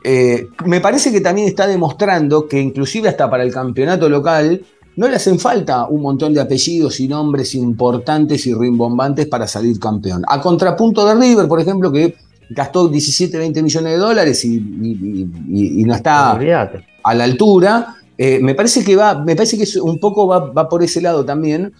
[0.02, 4.62] Eh, me parece que también está demostrando que inclusive hasta para el campeonato local
[4.96, 9.78] no le hacen falta un montón de apellidos y nombres importantes y rimbombantes para salir
[9.78, 10.22] campeón.
[10.28, 12.16] A contrapunto de River, por ejemplo, que
[12.50, 16.84] gastó 17, 20 millones de dólares y, y- y- y no está olvídate.
[17.02, 17.94] a la altura.
[18.18, 21.00] Eh, me parece que va, me parece que es un poco va, va por ese
[21.00, 21.72] lado también.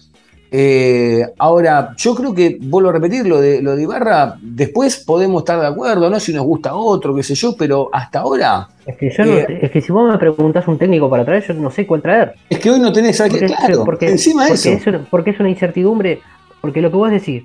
[0.53, 5.43] Eh, ahora, yo creo que, vuelvo a repetir, lo de, lo de Ibarra, después podemos
[5.43, 6.19] estar de acuerdo, ¿no?
[6.19, 9.45] Si nos gusta otro, qué sé yo, pero hasta ahora, Es que, yo no Eh,
[9.47, 12.01] te- es que si vos me preguntás un técnico para traer, yo no sé cuál
[12.01, 12.33] traer.
[12.49, 13.17] es que hoy no tenés.
[13.21, 14.69] Porque, claro, porque- encima porque eso.
[14.71, 16.19] Es una, porque es una incertidumbre.
[16.59, 17.43] Porque lo que vos decís,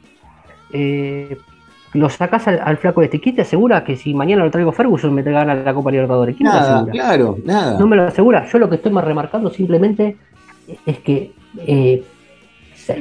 [0.72, 1.36] eh,
[1.96, 3.20] lo sacás al, al flaco este.
[3.20, 6.36] ¿Quién te asegura que si mañana lo traigo Ferguson me te gana la Copa Libertadores?
[6.36, 6.92] ¿Quién me lo Nada, asegura?
[6.92, 7.78] claro, nada.
[7.78, 8.46] No me lo asegura.
[8.50, 10.16] Yo lo que estoy más remarcando simplemente
[10.84, 11.32] es que
[11.66, 12.02] eh,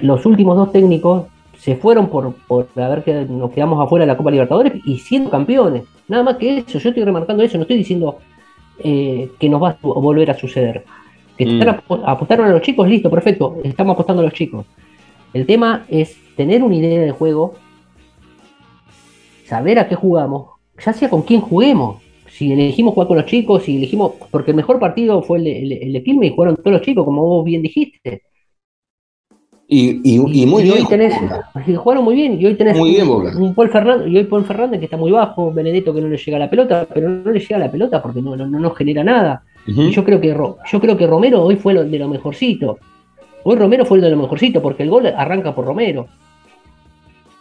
[0.02, 1.26] los últimos dos técnicos
[1.58, 5.30] se fueron por, por haber que nos quedamos afuera de la Copa Libertadores y siendo
[5.30, 5.84] campeones.
[6.08, 6.78] Nada más que eso.
[6.80, 7.58] Yo estoy remarcando eso.
[7.58, 8.20] No estoy diciendo
[8.84, 10.84] eh, que nos va a volver a suceder.
[11.38, 11.60] Que Mm.
[11.62, 13.58] están apostaron a los chicos, listo, perfecto.
[13.64, 14.66] Estamos apostando a los chicos.
[15.34, 17.56] El tema es tener una idea de juego,
[19.46, 20.50] saber a qué jugamos,
[20.84, 22.02] ya sea con quién juguemos.
[22.30, 24.14] Si elegimos jugar con los chicos, si elegimos.
[24.30, 26.82] Porque el mejor partido fue el de, el, el de Quilmes y jugaron todos los
[26.82, 28.24] chicos, como vos bien dijiste.
[29.68, 30.78] Y, y- y muy y bien.
[30.78, 31.14] hoy tenés,
[31.78, 32.40] jugaron muy bien.
[32.40, 35.12] Y hoy tenés Muy bien, un, Paul Fernández, y hoy Paul Fernández que está muy
[35.12, 38.22] bajo, Benedetto que no le llega la pelota, pero no le llega la pelota porque
[38.22, 39.44] no, no, no nos genera nada.
[39.66, 40.28] Y yo creo que
[40.72, 42.78] yo creo que Romero hoy fue de lo mejorcito.
[43.44, 46.08] Hoy Romero fue el de lo mejorcito, porque el gol arranca por Romero.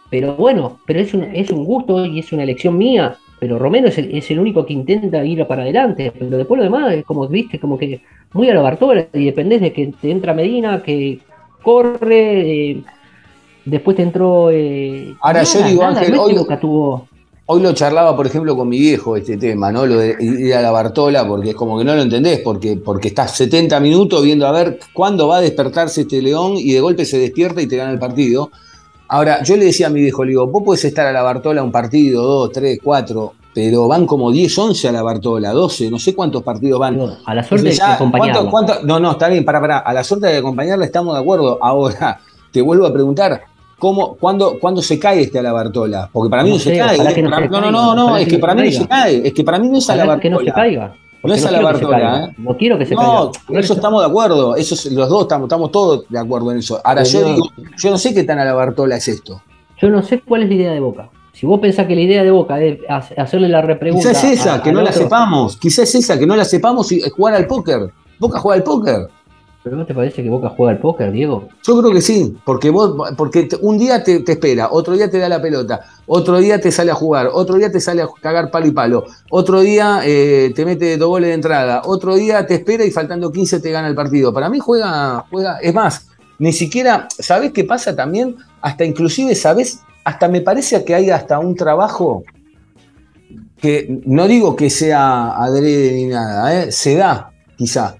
[0.09, 3.17] Pero bueno, pero es un, es un gusto y es una elección mía.
[3.39, 6.11] Pero Romero es el, es el único que intenta ir para adelante.
[6.17, 8.01] Pero después lo demás es como viste, como que
[8.33, 11.19] muy a la Bartola y dependés de que te entra Medina, que
[11.61, 12.71] corre.
[12.71, 12.83] eh,
[13.65, 14.49] después te entró.
[14.51, 17.07] eh, Ahora, yo digo, Ángel, es que hoy- tuvo.
[17.47, 19.85] Hoy lo charlaba, por ejemplo, con mi viejo este tema, ¿no?
[19.85, 23.09] Lo de ir a la Bartola, porque es como que no lo entendés, porque, porque
[23.09, 27.05] estás 70 minutos viendo a ver cuándo va a despertarse este león y de golpe
[27.05, 28.49] se despierta y te gana el partido.
[29.07, 31.61] Ahora, yo le decía a mi viejo, le digo, vos podés estar a la Bartola
[31.63, 35.99] un partido, dos, tres, cuatro, pero van como 10, 11 a la Bartola, 12, no
[35.99, 36.97] sé cuántos partidos van.
[36.97, 38.49] No, a la suerte de acompañarla.
[38.49, 39.77] ¿cuánto- cuánto- no, no, está bien, para, para.
[39.79, 41.57] A la suerte de acompañarla estamos de acuerdo.
[41.61, 42.19] Ahora,
[42.51, 43.43] te vuelvo a preguntar,
[43.79, 46.09] ¿cómo, cuándo, cuándo se cae este a la Bartola?
[46.11, 47.13] Porque para mí No no, se cae.
[47.13, 49.27] que no no, no, no, es que para mí no se cae.
[49.27, 50.53] Es que para mí no es a la Ojalá que no Bartola.
[50.53, 50.95] se caiga.
[51.23, 52.25] No es a la quiero que se Bartola, caiga.
[52.25, 52.35] ¿eh?
[52.37, 54.55] No quiero que se No, por eso estamos de acuerdo.
[54.55, 56.79] Eso es- los dos estamos, estamos todos de acuerdo en eso.
[56.83, 57.47] Ahora, yo digo,
[57.77, 59.41] yo no sé qué tan a la Bartola es esto.
[59.81, 61.09] Yo no sé cuál es la idea de Boca.
[61.33, 64.07] Si vos pensás que la idea de Boca es ha- hacerle la repregunta.
[64.09, 65.57] Quizás es esa, a- que no la otro, sepamos.
[65.57, 67.91] Quizás es esa, que no la sepamos y jugar al póker.
[68.19, 69.07] Boca juega al póker.
[69.65, 71.49] ¿Pero no te parece que Boca juega al póker, Diego?
[71.63, 75.17] Yo creo que sí, porque vos, porque un día te, te espera, otro día te
[75.17, 78.51] da la pelota, otro día te sale a jugar, otro día te sale a cagar
[78.51, 82.53] palo y palo, otro día eh, te mete dos goles de entrada, otro día te
[82.53, 84.31] espera y faltando 15 te gana el partido.
[84.31, 88.35] Para mí juega, juega, es más, ni siquiera, ¿sabés qué pasa también?
[88.61, 89.79] Hasta inclusive, ¿sabés?
[90.03, 92.23] Hasta me parece que hay hasta un trabajo
[93.59, 96.71] que no digo que sea adrede ni nada, ¿eh?
[96.71, 97.95] se da, quizá.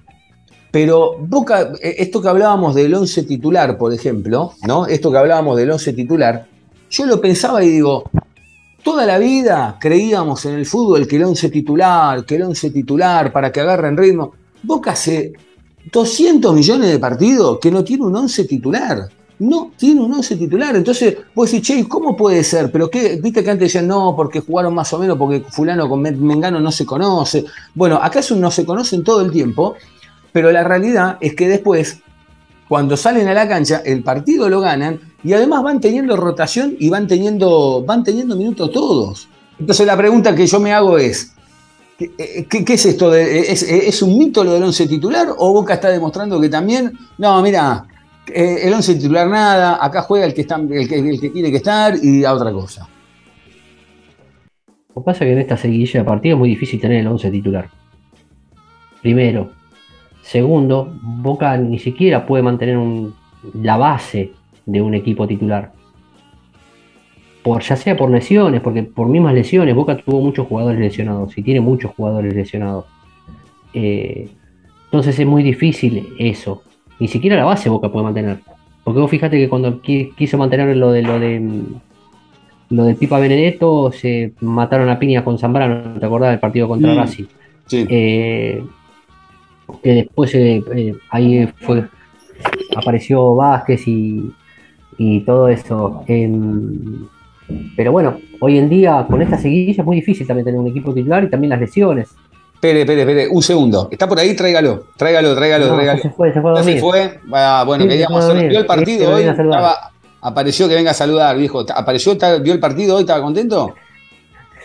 [0.76, 4.86] Pero Boca, eh, esto que hablábamos del 11 titular, por ejemplo, ¿no?
[4.86, 6.48] Esto que hablábamos del 11 titular,
[6.90, 8.04] yo lo pensaba y digo,
[8.84, 13.32] toda la vida creíamos en el fútbol que el 11 titular, que el 11 titular
[13.32, 14.34] para que agarren ritmo.
[14.64, 15.32] Boca hace
[15.94, 19.08] 200 millones de partidos que no tiene un 11 titular.
[19.40, 20.76] No tiene un 11 titular.
[20.76, 22.72] Entonces, vos decís, che, ¿cómo puede ser?
[22.72, 26.02] Pero qué, viste que antes decían, no, porque jugaron más o menos, porque fulano con
[26.02, 27.44] Men- Mengano no se conoce.
[27.74, 29.76] Bueno, acá es un no se conocen todo el tiempo,
[30.36, 32.02] pero la realidad es que después,
[32.68, 36.90] cuando salen a la cancha, el partido lo ganan y además van teniendo rotación y
[36.90, 39.30] van teniendo, van teniendo minutos todos.
[39.58, 41.32] Entonces la pregunta que yo me hago es,
[41.98, 43.16] ¿qué, es esto?
[43.16, 47.86] ¿es, un mito lo del 11 titular o Boca está demostrando que también, no, mira,
[48.28, 51.50] eh, el 11 titular nada, acá juega el que, está, el, que, el que tiene
[51.50, 52.86] que estar y a otra cosa?
[54.94, 57.08] Lo que pasa es que en esta seguidilla de partidos es muy difícil tener el
[57.08, 57.70] 11 titular.
[59.02, 59.64] Primero.
[60.26, 63.14] Segundo, Boca ni siquiera puede mantener un-
[63.62, 64.32] la base
[64.66, 65.72] de un equipo titular.
[67.44, 71.44] Por, ya sea por lesiones, porque por mismas lesiones, Boca tuvo muchos jugadores lesionados y
[71.44, 72.86] tiene muchos jugadores lesionados.
[73.76, 74.30] Eh,
[74.86, 76.64] entonces es muy difícil eso.
[77.00, 78.40] Ni siquiera la base Boca puede mantener.
[78.84, 81.62] Porque vos fíjate que cuando qui- quiso mantener lo de lo de
[82.72, 86.94] lo del Pipa Benedetto, se mataron a piña con Zambrano, ¿te acordás del partido contra
[86.94, 86.98] Mm.
[86.98, 87.26] Racing?
[87.68, 87.86] Sí.
[87.88, 88.64] Eh,
[89.84, 91.86] que después eh, eh, ahí fue
[92.76, 94.32] apareció Vázquez y,
[94.98, 96.04] y todo eso.
[96.08, 97.08] Em,
[97.76, 100.94] pero bueno, hoy en día con esta seguidilla es muy difícil también tener un equipo
[100.94, 102.10] titular y también las lesiones.
[102.56, 103.88] Espere, espere, espere, un segundo.
[103.92, 104.36] ¿Está por ahí?
[104.36, 105.98] Tráigalo, tráigalo, tráigalo, No, tráigalo.
[105.98, 107.20] ya se fue, se fue a se fue.
[107.34, 108.34] Ah, bueno, Sí, queríamos.
[108.34, 109.24] ¿Vio el partido hoy?
[109.24, 111.64] Estaba- apareció que venga a saludar, viejo.
[111.76, 113.02] ¿Apareció, vio el partido hoy?
[113.02, 113.76] ¿Estaba contento?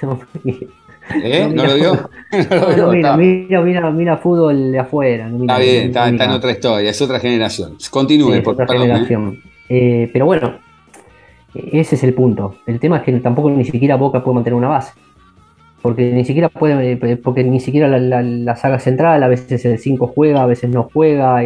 [1.23, 1.49] ¿Eh?
[1.53, 2.11] ¿No, No, lo vio?
[2.33, 5.29] No No, mira, mira, mira, mira fútbol de afuera.
[5.29, 7.77] mira- Está bien, está, en otra historia, es otra generación.
[7.91, 8.89] Continúe, Sí, es por otra perdón, ¿eh?
[8.91, 9.41] generación.
[9.69, 10.59] Eh, pero bueno,
[11.55, 12.57] ese es el punto.
[12.67, 14.93] El tema es que tampoco ni siquiera Boca puede mantener una base.
[15.83, 19.65] Porque ni siquiera puede, eh, porque ni siquiera la, la- la saga central, a veces
[19.65, 21.41] el 5 juega, a veces no juega.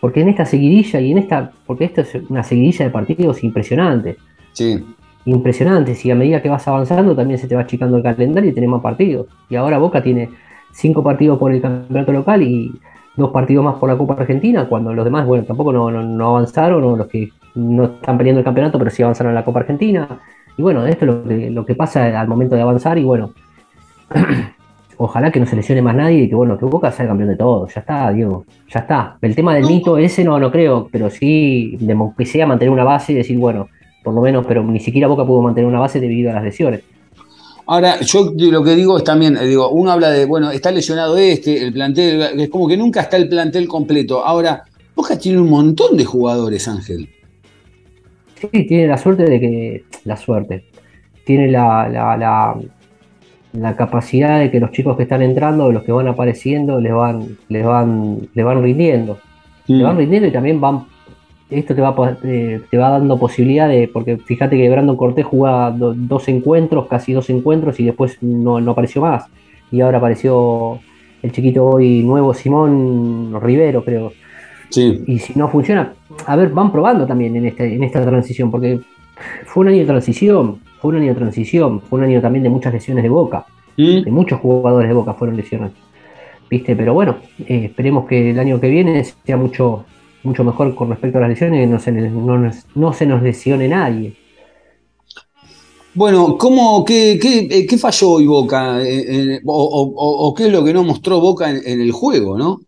[0.00, 4.16] porque en esta seguidilla y en esta, porque esto es una seguidilla de partidos impresionante.
[4.52, 4.82] Sí,
[5.24, 6.04] Impresionantes.
[6.04, 8.70] Y a medida que vas avanzando también se te va achicando el calendario y tenés
[8.70, 9.26] más partidos.
[9.48, 10.30] Y ahora Boca tiene
[10.72, 12.72] cinco partidos por el campeonato local y
[13.16, 16.82] dos partidos más por la Copa Argentina, cuando los demás, bueno, tampoco no, no- avanzaron,
[16.84, 20.20] o los que no están peleando el campeonato, pero sí avanzaron a la Copa Argentina.
[20.56, 23.32] Y bueno, esto es lo que, lo que pasa al momento de avanzar y bueno,
[24.96, 27.30] ojalá que no se lesione más nadie y que bueno, que Boca sea el campeón
[27.30, 27.66] de todo.
[27.68, 29.16] Ya está, Diego, ya está.
[29.20, 32.84] El tema del mito ese no, no creo, pero sí, de que sea mantener una
[32.84, 33.68] base y decir, bueno,
[34.02, 36.82] por lo menos, pero ni siquiera Boca pudo mantener una base debido a las lesiones.
[37.66, 41.16] Ahora, yo lo que digo es también, eh, digo, uno habla de, bueno, está lesionado
[41.16, 44.24] este, el plantel, es como que nunca está el plantel completo.
[44.24, 47.08] Ahora, Boca tiene un montón de jugadores, Ángel.
[48.40, 49.84] Sí, tiene la suerte de que.
[50.04, 50.64] La suerte.
[51.24, 52.56] Tiene la, la, la,
[53.52, 57.38] la capacidad de que los chicos que están entrando, los que van apareciendo, les van,
[57.48, 59.18] les van, les van rindiendo.
[59.66, 60.86] Le van rindiendo y también van.
[61.50, 63.88] Esto te va, eh, te va dando posibilidad de.
[63.92, 68.60] Porque fíjate que Brandon Cortés jugaba do- dos encuentros, casi dos encuentros, y después no,
[68.60, 69.26] no apareció más.
[69.72, 70.78] Y ahora apareció
[71.22, 74.12] el chiquito hoy nuevo Simón Rivero, creo.
[74.68, 75.92] Sí, Y si no funciona,
[76.26, 78.78] a ver, van probando también en, este, en esta transición, porque
[79.44, 82.50] fue un año de transición, fue un año de transición, fue un año también de
[82.50, 83.44] muchas lesiones de boca,
[84.04, 85.74] de muchos jugadores de boca fueron lesionados.
[86.48, 86.74] ¿Viste?
[86.76, 89.84] Pero bueno, eh, esperemos que el año que viene sea mucho,
[90.22, 93.68] mucho mejor con respecto a las lesiones, que no se, no, no se nos lesione
[93.68, 94.14] nadie.
[95.94, 98.80] Bueno, ¿cómo, qué, qué, eh, qué falló hoy Boca?
[98.82, 101.80] Eh, eh, o, o- o- o qué es lo que no mostró Boca en, en
[101.80, 102.60] el juego, ¿no?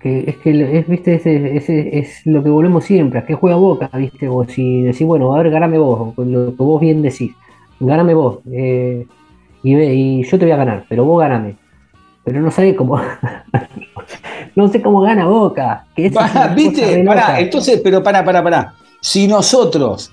[0.00, 3.56] Que es que es, viste, ese, ese es lo que volvemos siempre, a qué juega
[3.56, 7.32] Boca, viste, vos si decís, bueno, a ver, ganame vos, lo que vos bien decís,
[7.80, 9.06] ganame vos, eh,
[9.62, 11.56] y, y yo te voy a ganar, pero vos ganame.
[12.24, 12.98] Pero no sabés cómo,
[14.56, 16.10] no sé cómo gana Boca, que
[16.56, 17.04] ¿Viste?
[17.04, 18.74] Pará, entonces, pero pará, pará, pará.
[19.00, 20.10] Si nosotros,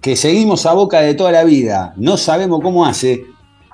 [0.00, 3.22] que seguimos a Boca de toda la vida, no sabemos cómo hace,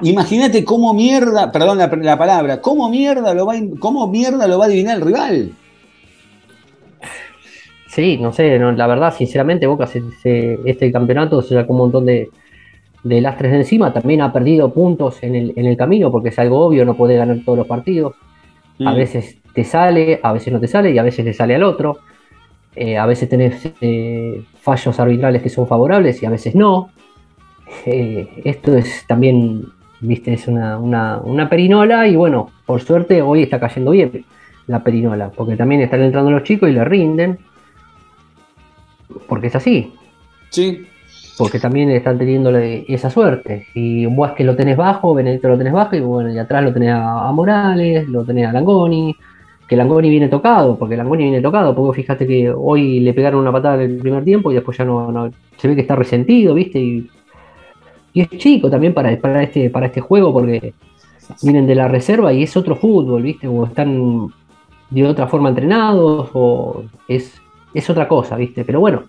[0.03, 4.59] imagínate cómo mierda, perdón la, la palabra, cómo mierda, lo va, a- cómo mierda lo
[4.59, 5.53] va a adivinar el rival.
[7.89, 11.79] Sí, no sé, no, la verdad, sinceramente, Boca se- se- este campeonato se sacó un
[11.79, 12.29] montón de,
[13.03, 16.39] de lastres de encima, también ha perdido puntos en el, en el camino, porque es
[16.39, 18.15] algo obvio, no puede ganar todos los partidos.
[18.85, 18.97] A Mm.
[18.97, 21.99] veces te sale, a veces no te sale y a veces le sale al otro.
[22.77, 26.91] Eh, a veces tenés eh, fallos arbitrales que son favorables y a veces no.
[27.85, 29.65] Eh, esto es también,
[30.01, 34.25] viste, es una, una- una perinola y bueno, por suerte hoy está cayendo bien
[34.69, 37.39] la perinola, porque también están entrando los chicos y le rinden.
[39.27, 39.93] Porque es así,
[40.51, 40.87] Sí.
[41.37, 43.67] porque también están teniendo esa suerte.
[43.75, 46.73] Y vos que lo tenés bajo, Benedetto lo tenés bajo, y bueno, y atrás lo
[46.73, 49.17] tenés a, a Morales, lo tenés a Langoni,
[49.69, 53.53] que Langoni viene tocado, porque Langoni viene tocado, porque fíjate que hoy le pegaron una
[53.53, 56.81] patada en el primer tiempo y después ya no, se ve que está resentido, ¿viste?
[56.81, 57.11] Y,
[58.15, 60.73] y es chico también para, para, este, para este juego, porque
[61.43, 63.47] vienen de la reserva y es otro fútbol, ¿viste?
[63.47, 64.29] O están
[64.89, 67.39] de otra forma entrenados, o es,
[67.75, 68.65] es otra cosa, ¿viste?
[68.65, 69.03] Pero bueno,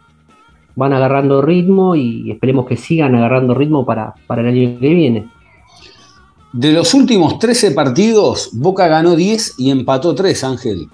[0.75, 5.27] van agarrando ritmo y esperemos que sigan agarrando ritmo para, para el año que viene.
[6.53, 10.87] De los últimos 13 partidos, Boca ganó 10 y empató 3, Ángel.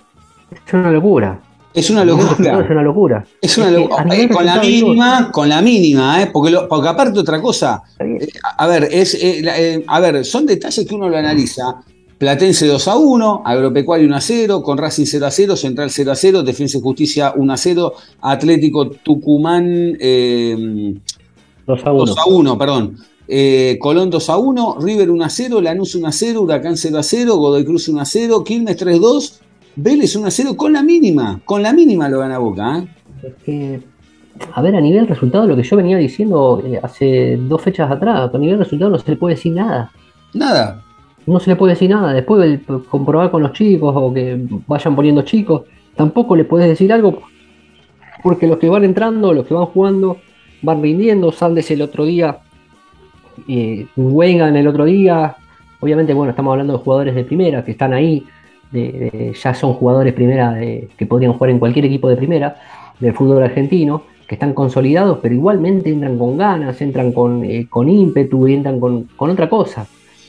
[0.65, 1.41] Es una locura.
[1.73, 2.31] Es una locura.
[2.61, 3.25] Es una locura.
[3.41, 4.03] Es una Es que locura.
[4.05, 6.29] nivel Eh, con la mínima, con la mínima, ¿eh?
[6.31, 8.27] Porque, lo- porque aparte otra cosa, eh,
[8.57, 11.81] a ver, es, eh, eh, a ver, son detalles que uno lo analiza.
[12.17, 16.11] Platense 2 a 1, Agropecuario 1 a 0, con Racing 0 a 0, Central 0
[16.13, 20.95] a 0, Defensa y Justicia 1 a 0, Atlético Tucumán eh,
[21.67, 22.05] 2 a 1.
[22.05, 22.97] 2 a 1, perdón.
[23.27, 26.97] Eh, Colón 2 a 1, River 1 a 0, Lanús 1 a 0, Huracán 0
[26.97, 29.41] a 0, Godoy Cruz 1 a 0, Quilmes 3 a 2,
[29.77, 32.79] Vélez 1 a 0 con la mínima, con la mínima lo gana Boca.
[32.79, 32.87] ¿eh?
[33.23, 33.81] Es que,
[34.53, 38.29] a ver, a nivel resultado, lo que yo venía diciendo eh, hace dos fechas atrás,
[38.33, 39.91] a nivel resultado no se le puede decir nada.
[40.33, 40.83] Nada.
[41.25, 42.13] No se le puede decir nada.
[42.13, 45.63] Después el comprobar con los chicos o que vayan poniendo chicos,
[45.95, 47.23] tampoco le puedes decir algo
[48.21, 50.17] porque los que van entrando, los que van jugando,
[50.61, 51.31] van rindiendo.
[51.31, 52.39] Saldes el otro día,
[53.47, 55.35] eh, el otro día.
[55.79, 58.25] Obviamente, bueno, estamos hablando de jugadores de primera que están ahí,
[58.71, 62.55] de- de- ya son jugadores primera de- que podrían jugar en cualquier equipo de primera
[62.99, 67.87] del fútbol argentino, que están consolidados, pero igualmente entran con ganas, entran con, eh, con
[67.89, 69.85] ímpetu, entran con, con otra cosa.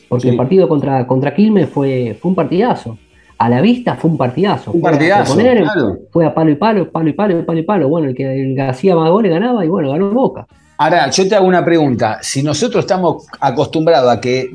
[0.09, 0.28] Porque Sí.
[0.28, 2.98] el partido contra, contra Quilmes fue, fue un partidazo.
[3.38, 4.70] A la vista fue un partidazo.
[4.72, 5.96] Un Fue a partidazo, claro.
[6.11, 7.88] Fue a palo y palo, palo y palo, palo y palo.
[7.88, 10.46] Bueno, el que, el que hacía más goles ganaba y bueno, ganó Boca.
[10.78, 12.18] Ahora, yo te hago una pregunta.
[12.22, 14.50] Si nosotros estamos acostumbrados a que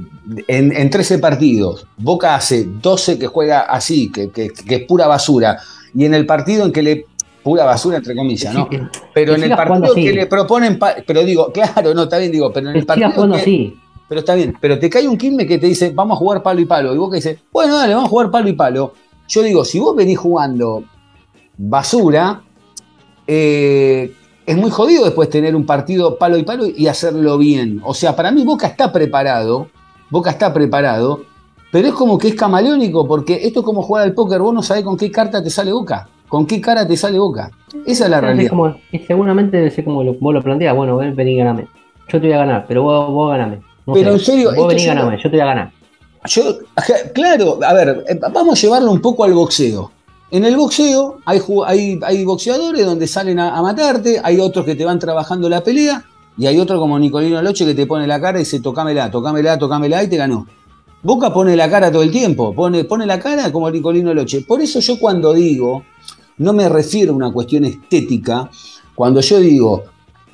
[0.48, 5.08] en, en 13 partidos Boca hace 12 que juega así, que, que- que es pura
[5.08, 5.58] basura,
[5.96, 7.06] y en el partido en que le.
[7.44, 8.68] pura basura entre comillas, ¿no?
[8.70, 10.12] Sí, que- Pero que en el partido que así.
[10.14, 10.80] le proponen.
[11.08, 13.12] Pero digo, claro, no, está bien, digo, pero en que el partido.
[13.12, 13.76] jugando que- así.
[14.08, 16.60] Pero está bien, pero te cae un Quilmes que te dice, vamos a jugar palo
[16.62, 16.94] y palo.
[16.94, 18.94] Y que dices, bueno, dale, vamos a jugar palo y palo.
[19.28, 20.84] Yo digo, si vos venís jugando
[21.58, 22.42] basura,
[23.26, 24.14] eh,
[24.52, 27.82] es muy jodido después tener un partido palo y palo y hacerlo bien.
[27.84, 29.68] O sea, para mí Boca está preparado,
[30.10, 31.22] Boca está preparado,
[31.72, 34.62] pero es como que es camaleónico, porque esto es como jugar al póker, vos no
[34.62, 37.50] sabés con qué carta te sale Boca, con qué cara te sale Boca.
[37.86, 38.50] Esa es la realidad.
[38.50, 41.68] como- y seguramente ser como lo, vos lo planteas, bueno, ven, vení, ganame.
[42.10, 43.62] Yo te voy a ganar, pero vos, vos ganame.
[43.88, 45.72] No Pero sé, en serio, vos vení, ganame, yo te voy a ganar.
[46.26, 46.44] Yo,
[47.14, 49.92] claro, a ver, eh, vamos a llevarlo un poco al boxeo.
[50.32, 54.86] En el boxeo hay, hay, boxeadores donde salen a, a matarte, hay otros que te
[54.86, 56.06] van trabajando la pelea,
[56.38, 59.60] y hay otro como Nicolino Loche que te pone la cara y dice, tocámela, tocámela,
[59.60, 60.48] tocámela, y te ganó.
[61.04, 64.42] Boca pone la cara todo el tiempo, pone, pone la cara como Nicolino Loche.
[64.48, 65.84] Por eso yo cuando digo,
[66.38, 68.50] no me refiero a una cuestión estética,
[68.96, 69.84] cuando yo digo,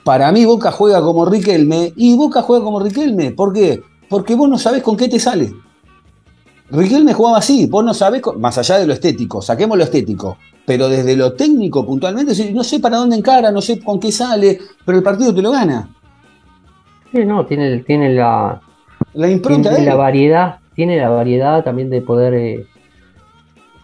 [0.03, 3.81] para mí Boca juega como Riquelme, y Boca juega como Riquelme, ¿por qué?
[4.07, 5.53] Porque vos no sabés con qué te sale.
[6.69, 10.89] Riquelme jugaba así, vos no sabés, más allá de lo estético, saquemos lo estético, pero
[10.89, 14.97] desde lo técnico puntualmente, no sé para dónde encara, no sé con qué sale, pero
[14.97, 15.89] el partido te lo gana.
[17.11, 18.59] Sí, no, tiene, tiene la,
[19.13, 22.65] La impronta tiene de la variedad, tiene la variedad también de poder eh,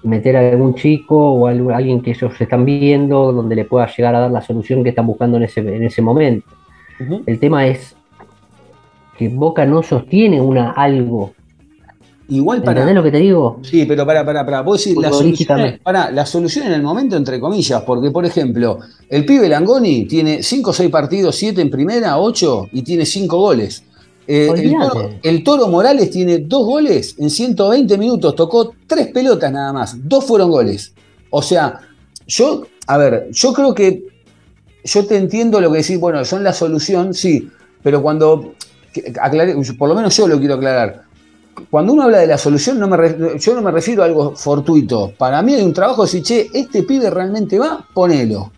[0.03, 4.13] meter a algún chico o a alguien que ellos están viendo, donde le pueda llegar
[4.15, 6.47] a dar la solución que están buscando en ese, en ese momento.
[7.25, 7.95] El tema es
[9.17, 11.33] que Boca no sostiene una algo.
[12.29, 12.81] Igual para.
[12.81, 13.59] ¿Entendés lo que te digo?
[13.63, 14.61] Sí, pero para, para, para.
[14.61, 18.79] Vos decir, la solución, para, la solución en el momento, entre comillas, porque, por ejemplo,
[19.09, 23.37] el pibe Langoni tiene 5 o 6 partidos, 7 en primera, 8 y tiene 5
[23.37, 23.83] goles.
[24.25, 24.49] Eh,
[25.21, 30.25] el, toro, Morales tiene 2 goles en 120 minutos, tocó 3 pelotas nada más, 2
[30.25, 30.93] fueron goles.
[31.29, 31.81] O sea,
[32.25, 34.05] yo, a ver, yo creo que
[34.85, 37.49] yo te entiendo lo que decís, bueno, son la solución, sí,
[37.81, 38.53] pero cuando,
[39.21, 41.02] aclaré, por lo menos yo lo quiero aclarar,
[41.69, 42.97] cuando uno habla de la solución, no me,
[43.39, 45.13] yo no me refiero a algo fortuito.
[45.17, 48.51] Para mí hay un trabajo de decir, che, este pibe realmente va, ponelo.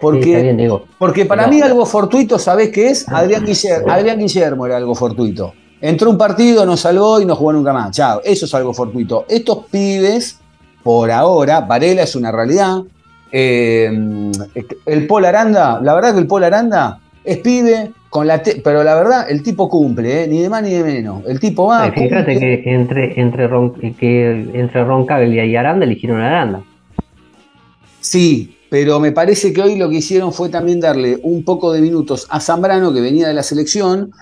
[0.00, 3.08] Porque, porque para mí algo fortuito, ¿sabés qué es?
[3.08, 5.54] Adrián Guillermo, Adrián Guillermo era algo fortuito.
[5.80, 7.96] Entró un partido, nos salvó y no jugó nunca más.
[7.96, 9.24] Chao, eso es algo fortuito.
[9.28, 10.38] Estos pibes,
[10.82, 12.78] por ahora, Varela es una realidad.
[13.30, 13.90] Eh,
[14.86, 18.94] el Paul Aranda, la verdad que el Paul Aranda es pibe, con la pero la
[18.94, 20.28] verdad, el tipo cumple, ¿eh?
[20.28, 21.24] ni de más ni de menos.
[21.26, 21.90] El tipo va.
[21.92, 26.62] fíjate que entre, entre, Ron, que entre Roncaglia y Aranda eligieron a Aranda.
[28.00, 31.80] Sí, pero me parece que hoy lo que hicieron fue también darle un poco de
[31.80, 34.12] minutos a Zambrano, que venía de la selección.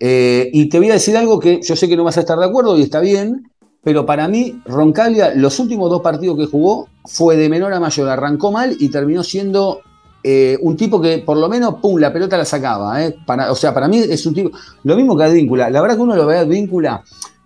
[0.00, 2.38] Eh, y te voy a decir algo que yo sé que no vas a estar
[2.38, 3.50] de acuerdo y está bien,
[3.82, 8.08] pero para mí, Roncaglia, los últimos dos partidos que jugó, fue de menor a mayor.
[8.08, 9.80] Arrancó mal y terminó siendo
[10.26, 13.04] eh, un tipo que por lo menos, pum, la pelota la sacaba.
[13.04, 13.14] Eh.
[13.26, 14.50] Para, o sea, para mí es un tipo.
[14.82, 15.68] Lo mismo que Advíncula.
[15.68, 17.02] La verdad que uno lo ve a Advíncula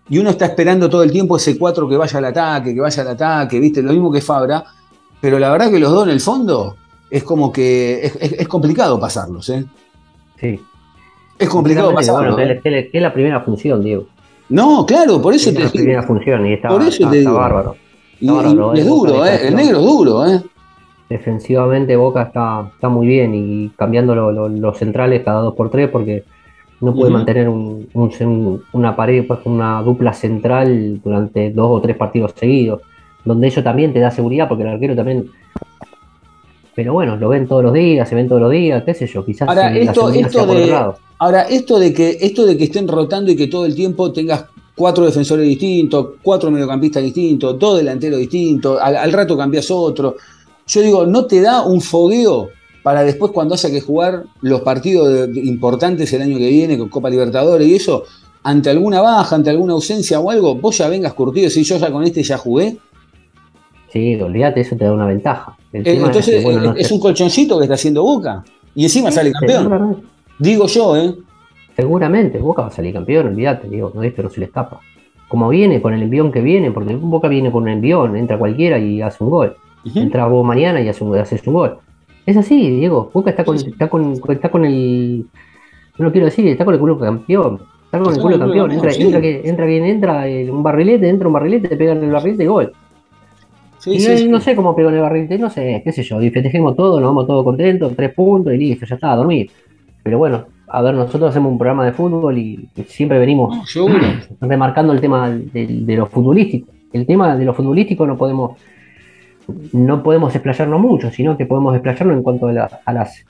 [0.08, 3.02] y uno está esperando todo el tiempo ese 4 que vaya al ataque, que vaya
[3.02, 3.82] al ataque, ¿viste?
[3.82, 4.64] Lo mismo que Fabra.
[5.20, 6.76] Pero la verdad que los dos en el fondo
[7.10, 9.64] es como que es, complicado pasarlos, ¿eh?
[10.40, 10.60] Sí.
[11.36, 12.36] Es complicado pasarlos.
[12.36, 12.90] Bueno, ¿eh?
[12.92, 14.06] es, la primera función, Diego.
[14.50, 17.74] No, claro, por eso es la primera función y está, por eso te bárbaro.
[18.20, 18.28] y,
[18.78, 19.48] es duro, ¿eh?
[19.48, 20.42] El negro es duro, ¿eh?
[21.08, 26.24] Defensivamente Boca está, está muy bien y cambiando los centrales cada dos por tres porque
[26.80, 27.88] no puede mantener un,
[28.72, 32.82] una pared, pues, una dupla central durante dos o tres partidos seguidos,
[33.24, 35.28] donde eso también te da seguridad porque el arquero también...
[36.76, 39.24] Pero bueno, lo ven todos los días, se ven todos los días, qué sé yo,
[39.24, 39.48] quizás...
[39.48, 43.48] Ahora, esto, esto de, ahora esto, de que, esto de que estén rotando y que
[43.48, 44.44] todo el tiempo tengas
[44.76, 50.14] cuatro defensores distintos, cuatro mediocampistas distintos, dos delanteros distintos, al, al rato cambias otro
[50.68, 52.50] yo digo, ¿no te da un fogueo
[52.82, 57.10] para después cuando haya que jugar los partidos importantes el año que viene con Copa
[57.10, 58.04] Libertadores y eso,
[58.42, 61.90] ante alguna baja, ante alguna ausencia o algo, vos ya vengas curtido, si yo ya
[61.90, 62.76] con este ya jugué?
[63.92, 65.56] Sí, olvídate, eso te da una ventaja.
[65.72, 66.44] Eh, entonces
[66.76, 68.44] es, un colchoncito que está haciendo Boca
[68.74, 70.02] y encima sale campeón.
[70.38, 71.14] Digo yo, ¿eh?
[71.74, 74.80] Seguramente, Boca va a salir campeón, olvídate, digo, no, esto no se le escapa.
[75.28, 78.78] Como viene, con el envión que viene, porque Boca viene con un envión, entra cualquiera
[78.78, 79.56] y hace un gol.
[79.94, 81.78] Entra vos mañana y haces un, haces un gol.
[82.28, 83.10] Es así, Diego.
[83.12, 85.24] Boca está con, está con, está con el.
[85.98, 87.60] No lo quiero decir, está con el culo campeón.
[87.86, 88.70] Está con el culo campeón.
[88.70, 92.44] Entra, entra, entra, bien, entra un barrilete, entra un barrilete, te pegan en el barrilete
[92.44, 92.72] y gol.
[93.86, 96.20] y no, sé cómo pegó en el barrilete, no sé, qué sé yo.
[96.20, 99.50] Y festejemos todo, nos vamos todos contentos, tres puntos y listo, ya está, a dormir.
[100.02, 103.74] Pero bueno, a ver, nosotros hacemos un programa de fútbol y siempre venimos
[104.42, 106.70] remarcando el tema de, de lo futbolístico.
[106.92, 108.52] El tema de lo futbolístico no podemos
[109.72, 113.24] no podemos explayarnos mucho, sino que podemos explayarnos en cuanto a, las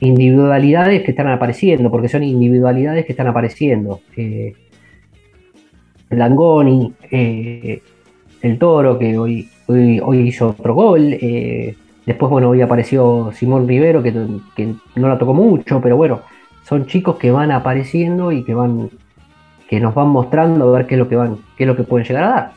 [0.00, 4.00] individualidades que están apareciendo, porque son individualidades que están apareciendo.
[4.16, 4.54] Eh,
[6.10, 7.82] Langoni, eh,
[8.42, 11.12] el Toro, que hoy, hoy, hizo otro gol.
[11.20, 11.74] Eh,
[12.06, 14.12] después, bueno, hoy apareció Simón Rivero, que,
[14.54, 16.20] que, no la tocó mucho, pero bueno,
[16.62, 18.90] son chicos que van apareciendo y que van
[19.68, 21.84] que nos van mostrando a ver qué es lo que van, qué es lo que
[21.84, 22.52] pueden llegar a dar.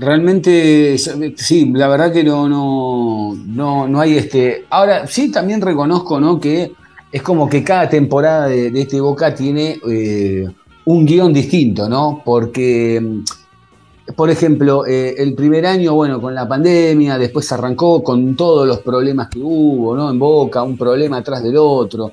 [0.00, 0.96] Realmente,
[1.36, 4.64] sí, la verdad que no, no, no, hay este.
[4.70, 6.40] Ahora, sí también reconozco, ¿no?
[6.40, 6.72] Que
[7.12, 10.46] es como que cada temporada de, este Boca tiene eh,
[10.86, 12.22] un guion distinto, ¿no?
[12.24, 18.34] Porque, mm, por ejemplo, eh, el primer año, bueno, con la pandemia, después arrancó con
[18.36, 20.10] todos los problemas que hubo, ¿no?
[20.10, 22.12] En Boca, un problema atrás del otro.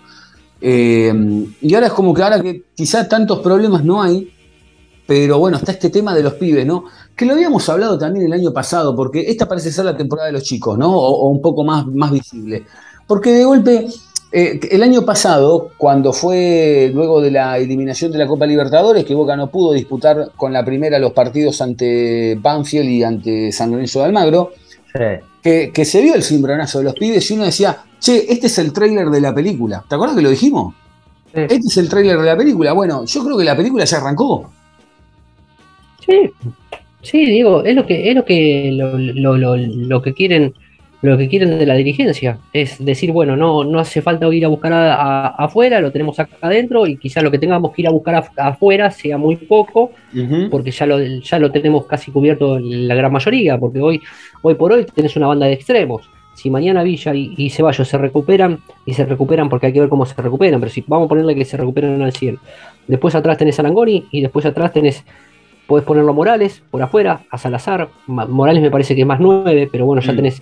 [0.60, 1.14] Eh,
[1.62, 4.30] y ahora es como que ahora que quizás tantos problemas no hay,
[5.08, 6.84] pero bueno, está este tema de los pibes, ¿no?
[7.18, 10.34] Que lo habíamos hablado también el año pasado, porque esta parece ser la temporada de
[10.34, 10.95] los chicos, ¿no?
[10.95, 12.63] O, un poco más, más visible.
[13.07, 13.88] Porque de golpe,
[14.32, 19.15] eh, el año pasado, cuando fue luego de la eliminación de la Copa Libertadores, que
[19.15, 23.99] Boca no pudo disputar con la primera los partidos ante Banfield y ante San Lorenzo
[23.99, 24.51] de Almagro,
[25.41, 28.72] que, se vio el cimbronazo de los pibes y uno decía, che, este es el
[28.72, 29.84] tráiler de la película.
[29.89, 30.76] ¿Te acuerdas que lo dijimos?
[31.34, 32.74] Este es el tráiler de la película.
[32.74, 34.51] Bueno, yo creo que la película ya arrancó.
[36.05, 36.32] Sí,
[37.02, 40.54] Sí, digo, es lo que, es lo que lo, lo- lo- lo que quieren,
[41.02, 42.39] lo que quieren de la dirigencia.
[42.52, 46.20] Es decir, bueno, no, no hace falta ir a buscar a- a- afuera, lo tenemos
[46.20, 49.36] acá adentro, y quizás lo que tengamos que ir a buscar af- afuera sea muy
[49.38, 49.91] poco,
[50.50, 54.02] porque ya lo, ya lo tenemos casi cubierto la gran mayoría, porque hoy,
[54.41, 56.10] hoy por hoy tenés una banda de extremos.
[56.34, 59.89] Si mañana Villa y, y Ceballos se recuperan, y se recuperan porque hay que ver
[59.89, 62.38] cómo se recuperan, pero si vamos a ponerle que se recuperan al 100.
[62.88, 65.04] Después atrás tenés a Langoni y después atrás tenés,
[65.68, 67.89] podés ponerlo a Morales por afuera, a Salazar.
[68.07, 70.15] Ma- Morales me parece que es más 9, pero bueno, ya Mm.
[70.15, 70.41] tenés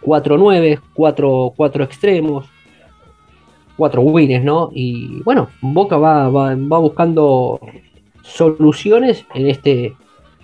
[0.00, 2.46] 4 9, 4, cuatro extremos,
[3.76, 4.70] cuatro wins, ¿no?
[4.72, 7.60] Y bueno, Boca va, va, va buscando
[8.22, 9.94] soluciones en este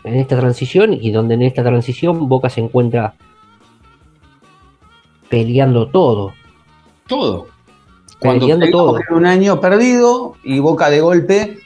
[0.04, 3.14] en esta transición y donde en esta transición Boca se encuentra
[5.28, 6.32] peleando todo.
[7.06, 7.46] Todo.
[8.18, 9.00] Cuando Peleando todo.
[9.10, 11.58] un año perdido y Boca de golpe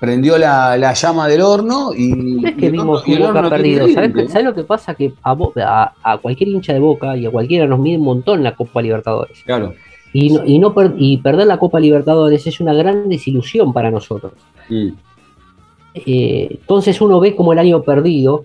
[0.00, 3.86] prendió la, la llama del horno y, es que vimos Boca perdido.
[3.88, 4.94] ¿Sabes, lo que pasa?
[4.94, 8.42] Que a, a- a cualquier hincha de Boca y a cualquiera nos mide un montón
[8.42, 9.42] la Copa Libertadores.
[9.44, 9.74] Claro.
[10.12, 13.90] Y, no, y, no per- y perder la Copa Libertadores es una gran desilusión para
[13.90, 14.32] nosotros.
[14.68, 14.88] Mm.
[15.94, 18.44] Eh, entonces uno ve como el año perdido,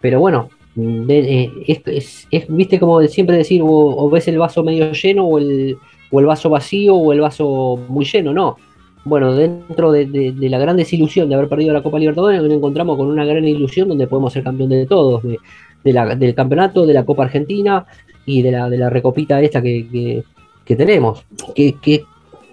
[0.00, 4.38] pero bueno, de- eh, es, es- es, viste como siempre decir, o, o ves el
[4.38, 5.76] vaso medio lleno o el,
[6.10, 8.56] o el vaso vacío o el vaso muy lleno, no.
[9.04, 12.52] Bueno, dentro de, de- de la gran desilusión de haber perdido la Copa Libertadores, nos
[12.52, 15.38] encontramos con una gran ilusión donde podemos ser campeón de todos, de,
[15.84, 17.86] de la- del campeonato, de la Copa Argentina
[18.26, 20.24] y de la, de la recopita esta que, que-
[20.64, 21.24] que tenemos,
[21.54, 22.04] que, que-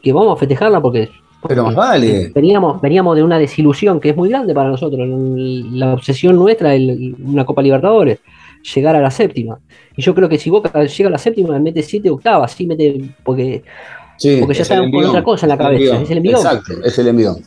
[0.02, 1.10] que vamos a festejarla porque
[1.48, 2.32] Pero más vale.
[2.34, 5.08] Veníamos, veníamos de una desilusión que es muy grande para nosotros.
[5.72, 8.20] La obsesión nuestra es una Copa Libertadores,
[8.74, 9.60] llegar a la séptima.
[9.96, 13.02] Y yo creo que si Boca llega a la séptima, mete siete octavas, sí mete,
[13.24, 13.64] porque
[14.18, 16.04] Sí, Porque ya es estaban con otra cosa en la el cabeza, envión.
[16.04, 16.36] es el envión.
[16.38, 17.38] Exacto, es el envión.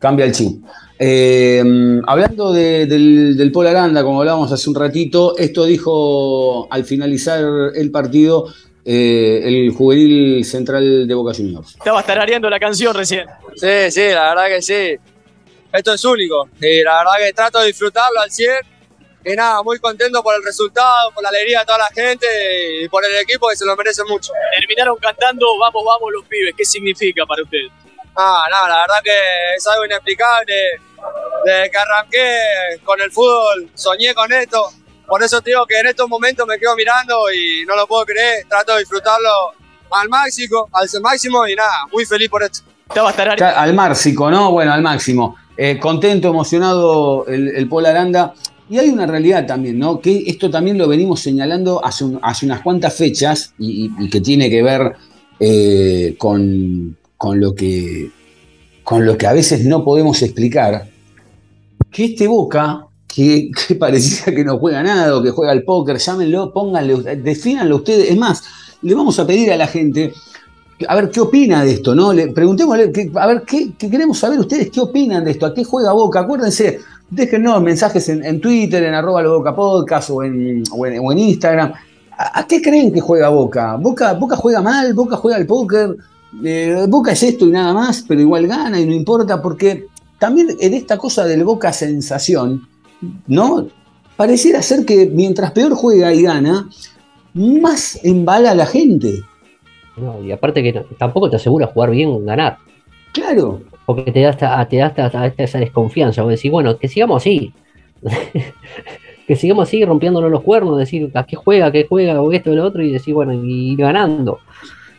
[0.00, 0.62] Cambia el chip.
[0.98, 1.62] Eh,
[2.06, 7.42] hablando de- del, del Paul Aranda, como hablábamos hace un ratito, esto dijo al finalizar
[7.74, 8.46] el partido
[8.84, 11.74] eh, el juvenil central de Boca Juniors.
[11.76, 13.26] Estabas tarareando la canción recién.
[13.56, 14.96] Sí, sí, la verdad que sí.
[15.72, 16.48] Esto es único.
[16.60, 18.50] Y la verdad que trato de disfrutarlo al 100.
[19.24, 22.26] Y nada, muy contento por el resultado, por la alegría de toda la gente
[22.82, 24.32] y por el equipo que se lo merece mucho.
[24.58, 26.54] Terminaron cantando Vamos, vamos los pibes.
[26.56, 27.58] ¿Qué significa para usted?
[28.16, 30.54] Ah, no, la verdad que es algo inexplicable.
[31.44, 32.38] Desde que arranqué
[32.84, 34.70] con el fútbol, soñé con esto.
[35.06, 38.06] Por eso te digo que en estos momentos me quedo mirando y no lo puedo
[38.06, 38.46] creer.
[38.48, 39.52] Trato de disfrutarlo
[39.90, 42.60] al máximo, al máximo y nada, muy feliz por esto.
[43.56, 44.50] Al márcico, ¿no?
[44.50, 45.36] Bueno, al máximo.
[45.56, 48.34] Eh, contento, emocionado el, el Paul Aranda.
[48.70, 50.00] Y hay una realidad también, ¿no?
[50.00, 54.48] Que esto también lo venimos señalando hace, un- hace unas cuantas fechas y, que tiene
[54.48, 54.92] que ver
[55.40, 58.10] eh, con, con lo que,
[58.84, 60.88] con lo que a veces no podemos explicar.
[61.90, 65.98] Que este Boca, que, que parecía que no juega nada o que juega al póker,
[65.98, 68.08] llámenlo, pónganle, defínanlo ustedes.
[68.10, 68.44] Es más,
[68.82, 70.12] le vamos a pedir a la gente
[70.88, 72.12] a ver qué opina de esto, ¿no?
[72.12, 75.92] Le preguntémosle, a ver qué queremos saber ustedes, qué opinan de esto, a qué juega
[75.92, 76.20] Boca.
[76.20, 76.78] Acuérdense,
[77.10, 80.62] déjennos mensajes en, Twitter, en arroba Boca Podcast o en,
[81.18, 81.72] Instagram.
[82.16, 83.76] ¿A, qué creen que juega Boca?
[83.76, 84.12] Boca?
[84.14, 85.96] Boca juega mal, Boca juega al póker,
[86.44, 89.86] eh, Boca es esto y nada más, pero igual gana y no importa, porque
[90.18, 92.68] también en esta cosa del Boca sensación,
[93.26, 93.66] ¿no?
[94.16, 96.68] Pareciera ser que mientras peor juega y gana,
[97.32, 99.22] más embala a la gente.
[99.96, 102.58] no, y aparte que tampoco te asegura jugar bien o ganar.
[103.12, 103.60] Claro.
[103.86, 106.22] Porque te da hasta, te da hasta, esa desconfianza.
[106.22, 107.52] Vos decís, bueno, que sigamos así.
[109.26, 112.54] que sigamos así rompiéndonos los cuernos, decir a qué juega, qué juega, o esto o
[112.54, 114.38] lo otro, y decir, bueno, y ganando.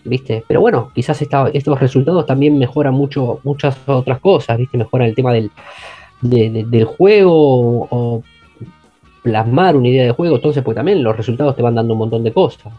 [0.04, 0.44] ¿Viste?
[0.48, 4.78] Pero bueno, quizás estos resultados también mejoran mucho, muchas otras cosas, ¿viste?
[4.78, 5.52] Mejoran el tema del,
[6.22, 8.24] de- de- del juego o
[9.22, 12.24] plasmar una idea de juego, entonces pues también los resultados te van dando un montón
[12.24, 12.74] de cosas.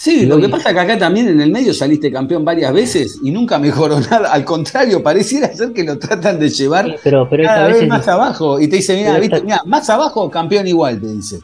[0.00, 3.18] Sí, lo que pasa es que acá también en el medio saliste campeón varias veces
[3.20, 4.32] y nunca mejoró nada.
[4.32, 7.74] Al contrario, pareciera ser que lo tratan de llevar Sí, pero, pero esta cada vez
[7.74, 8.60] vez es más abajo.
[8.60, 11.40] Y te dice, mira, esta- mira, más abajo, campeón igual, te dice.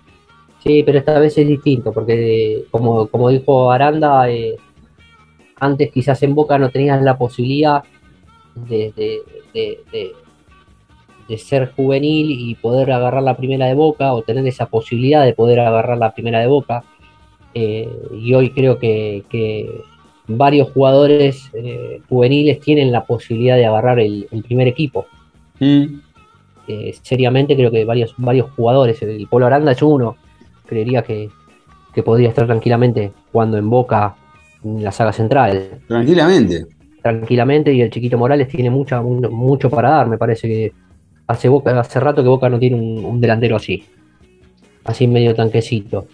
[0.63, 4.57] Sí, pero esta vez es distinto, porque como, como dijo Aranda, eh,
[5.59, 7.83] antes quizás en Boca no tenías la posibilidad
[8.55, 8.93] de-
[9.53, 10.13] de-
[11.29, 15.33] de ser juvenil y poder agarrar la primera de Boca, o tener esa posibilidad de
[15.33, 16.85] poder agarrar la primera de Boca.
[17.55, 17.89] Eh,
[18.21, 19.71] y hoy creo que, que
[20.27, 25.07] varios jugadores eh, juveniles tienen la posibilidad de agarrar el, el primer equipo.
[25.61, 26.01] Mm.
[26.67, 30.17] Eh, seriamente creo que varios, varios jugadores, el Polo Aranda es uno,
[30.67, 31.29] creería que,
[31.95, 34.17] que podría estar tranquilamente jugando en Boca
[34.65, 36.67] en la saga central, Tranquilamente.
[37.03, 40.73] tranquilamente, y el Chiquito Morales tiene mucha, mu- mucho para dar, me parece que,
[41.27, 43.83] Hace, Boca, hace rato que Boca no tiene un, un delantero así.
[44.85, 46.07] Así medio tanquecito.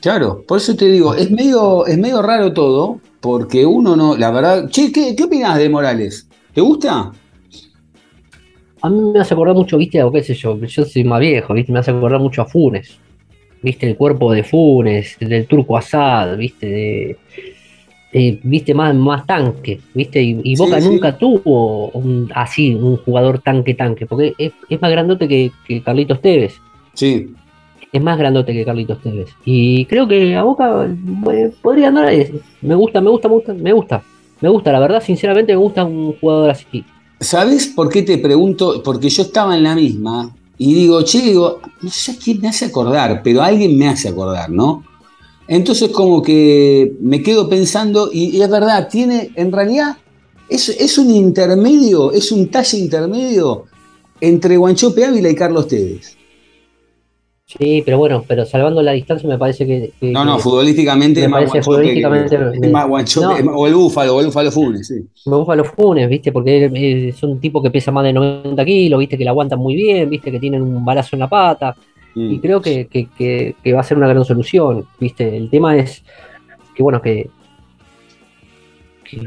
[0.00, 4.30] Claro, por eso te digo, es medio, es medio raro todo, porque uno no, la
[4.30, 4.68] verdad.
[4.70, 6.28] Che, ¿qué, qué opinás de Morales?
[6.54, 7.12] ¿Te gusta?
[8.82, 11.54] A mí me hace acordar mucho, viste, o qué sé yo, yo soy más viejo,
[11.54, 12.98] viste, me hace acordar mucho a Funes.
[13.62, 17.16] Viste, el cuerpo de Funes, del turco Asad, viste, de,
[18.12, 20.88] eh, viste, más, más tanque, viste, y, Boca sí.
[20.88, 26.20] nunca tuvo un- así un jugador tanque-tanque, porque es, es más grandote que, que Carlitos
[26.20, 26.54] Tevez.
[26.92, 27.28] Sí.
[27.92, 29.30] Es más grandote que Carlitos Tevez.
[29.44, 30.86] Y creo que a Boca
[31.32, 32.30] eh, podría andar ahí.
[32.62, 34.02] Me gusta, me gusta, me gusta, me gusta.
[34.40, 36.84] Me gusta, la verdad, sinceramente me gusta un jugador así.
[37.20, 38.82] ¿Sabes por qué te pregunto?
[38.82, 42.66] Porque yo estaba en la misma y digo, che, digo, no sé quién me hace
[42.66, 44.84] acordar, pero alguien me hace acordar, ¿no?
[45.48, 49.96] Entonces como que me quedo pensando y, y es verdad, tiene, en realidad,
[50.48, 53.64] es, es un intermedio, es un talle intermedio
[54.20, 56.16] entre Guanchope Ávila y Carlos Tevez.
[57.48, 59.92] Sí, pero bueno, pero salvando la distancia me parece que.
[60.00, 62.34] que- No, no, futbolísticamente me es más parece que- futbolísticamente-
[62.66, 62.88] es más
[63.22, 63.36] No.
[63.36, 65.06] es más- o el Búfalo, o el Búfalo Funes, sí.
[65.38, 66.32] gusta los Funes, ¿viste?
[66.32, 69.16] Porque son un tipo que pesa más de 90 kilos, ¿viste?
[69.16, 70.32] Que la aguantan muy bien, ¿viste?
[70.32, 71.76] Que tienen un balazo en la pata.
[72.16, 72.32] Mm.
[72.32, 75.36] Y creo que, que- que- que va a ser una gran solución, ¿viste?
[75.36, 76.02] El tema es
[76.74, 77.30] que, bueno, que,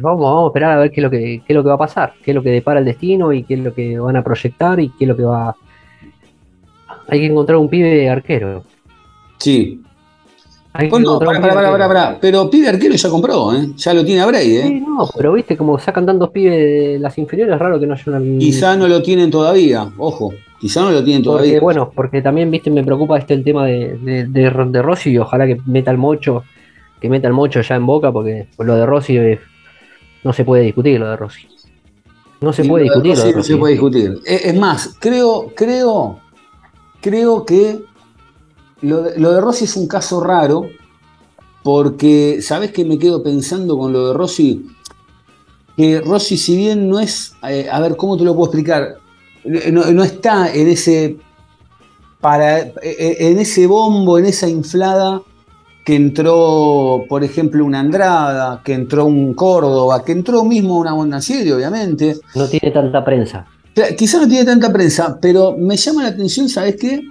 [0.01, 1.17] vamos, vamos a esperar a ver qué es, lo que,
[1.47, 3.43] qué es lo que va a pasar, qué es lo que depara el destino y
[3.43, 5.55] qué es lo que van a proyectar y qué es lo que va...
[7.09, 8.63] Hay que encontrar un pibe arquero.
[9.37, 9.81] Sí.
[10.73, 12.17] Hay encontrar pará, pará, pará.
[12.21, 13.69] Pero pibe arquero ya compró, ¿eh?
[13.75, 14.63] Ya lo tiene a Bray, ¿eh?
[14.67, 17.95] Sí, no, pero viste, como sacan tantos pibes de las inferiores, es raro que no
[17.95, 18.39] haya una...
[18.39, 21.59] Quizá no lo tienen todavía, ojo, quizá no lo tienen Porque, todavía.
[21.59, 25.17] bueno, porque también, viste, me preocupa este el tema de, de, de, de Rossi y
[25.17, 26.43] ojalá que meta el mocho,
[27.01, 29.39] que meta el mocho ya en boca, porque lo de Rossi eh,
[30.23, 31.47] no se puede discutir, lo de Rossi.
[32.41, 34.17] No se puede lo de discutir no se puede discutir.
[34.25, 36.19] Es, es más, creo, creo,
[37.01, 37.79] creo que
[38.81, 40.69] lo de, Rossi es un caso raro,
[41.63, 44.65] porque, ¿sabes qué me quedo pensando con lo de Rossi?
[45.75, 48.97] Que Rossi, si bien no es, eh, a ver, ¿cómo te lo puedo explicar?
[49.45, 51.17] No, no está en ese
[52.19, 55.21] para eh, en ese bombo, en esa inflada
[55.85, 61.51] que entró, por ejemplo, una Andrada, que entró un Córdoba, que entró mismo una Bonacieri,
[61.51, 62.17] obviamente.
[62.35, 63.47] No tiene tanta prensa.
[63.79, 67.01] Claro, Quizá no tiene tanta prensa, pero me llama la atención, ¿sabes qué?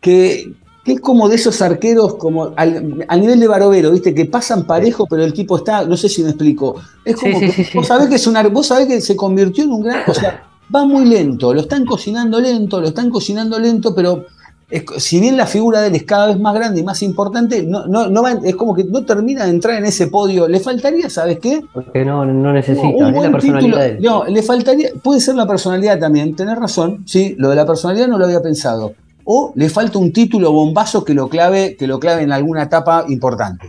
[0.00, 0.52] Que,
[0.84, 4.14] que es como de esos arqueros, como al, al nivel de Barovero, ¿viste?
[4.14, 6.76] Que pasan parejo, pero el tipo está, no sé si me explico.
[7.04, 7.78] Es como sí, que sí, sí.
[7.78, 10.02] vos sabés que es un vos sabés que se convirtió en un gran.
[10.06, 14.26] O sea, va muy lento, lo están cocinando lento, lo están cocinando lento, pero
[14.70, 17.62] es- si bien la figura de él es cada vez más grande y más importante,
[17.62, 20.46] no, no, no va, es como que no termina de entrar en ese podio.
[20.48, 21.60] Le faltaría, ¿sabes qué?
[21.72, 23.76] Porque no, no necesita, un es la personalidad título.
[23.78, 23.98] de él.
[24.02, 28.08] No, le faltaría, puede ser la personalidad también, tenés razón, sí, lo de la personalidad
[28.08, 28.92] no lo había pensado.
[29.24, 33.04] O le falta un título bombazo que lo clave, que lo clave en alguna etapa
[33.08, 33.68] importante.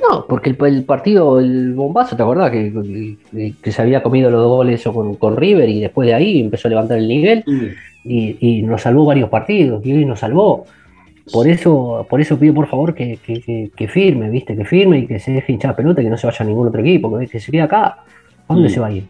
[0.00, 2.50] No, porque el, el partido, el bombazo, ¿te acordás?
[2.50, 6.14] Que, que- que se había comido los dos goles con, con River y después de
[6.14, 7.44] ahí empezó a levantar el nivel
[8.04, 10.66] y, y nos salvó varios partidos y hoy nos salvó.
[11.32, 14.54] Por eso, por eso pido por favor que, que- que- que firme, ¿viste?
[14.56, 16.68] Que firme y que se deje hinchar pelota y que no se vaya a ningún
[16.68, 17.86] otro equipo, que, se quede acá.
[18.46, 18.72] ¿A dónde Mm.
[18.72, 19.04] se va a ir?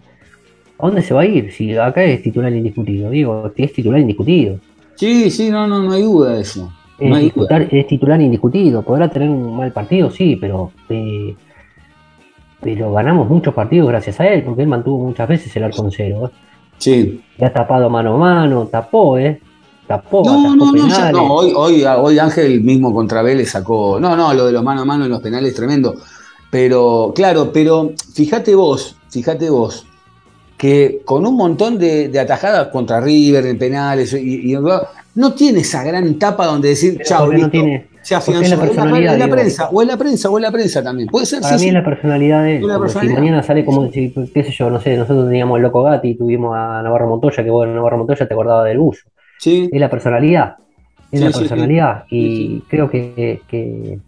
[0.78, 1.50] ¿A dónde se va a ir?
[1.52, 4.58] Si acá es titular indiscutido, digo, es titular indiscutido.
[4.94, 6.72] Sí, sí, no, no, no hay duda de eso.
[7.00, 7.58] Es, No hay duda.
[7.58, 8.82] disputar- es titular indiscutido.
[8.82, 11.34] Podrá tener un mal partido, sí, pero eh,
[12.60, 15.90] pero ganamos muchos partidos gracias a él, porque él mantuvo muchas veces el arco en
[15.90, 16.26] cero.
[16.32, 16.36] ¿eh?
[16.78, 17.22] Sí.
[17.38, 19.40] Y ha tapado mano a mano, tapó, ¿eh?
[19.86, 23.98] Tapó, No, no, no, ya- no, hoy, hoy, hoy Ángel mismo contra Vélez sacó.
[24.00, 25.94] No, no, lo de los mano a mano en los penales es tremendo.
[26.50, 29.86] Pero, claro, pero fíjate vos, fíjate vos,
[30.56, 34.56] que con un montón de, de atajadas contra River en penales y, y-
[35.16, 38.56] no tiene esa gran tapa donde decir, chao, no tiene- se afianzó.
[39.06, 39.30] la la, digo.
[39.36, 41.08] prensa, o es la prensa, o es la prensa también.
[41.08, 41.68] Puede ser, Para sí, mí sí.
[41.68, 42.62] es la personalidad de él.
[42.88, 46.08] Si mañana sale como si, qué sé yo, no sé, nosotros teníamos el Loco Gatti
[46.10, 49.08] y tuvimos a Navarro Montoya, que bueno, Navarro Montoya te acordaba del buzo.
[49.38, 50.56] Sí, Es la personalidad.
[51.10, 52.04] Es Sí, la personalidad.
[52.10, 53.98] Y creo que, que,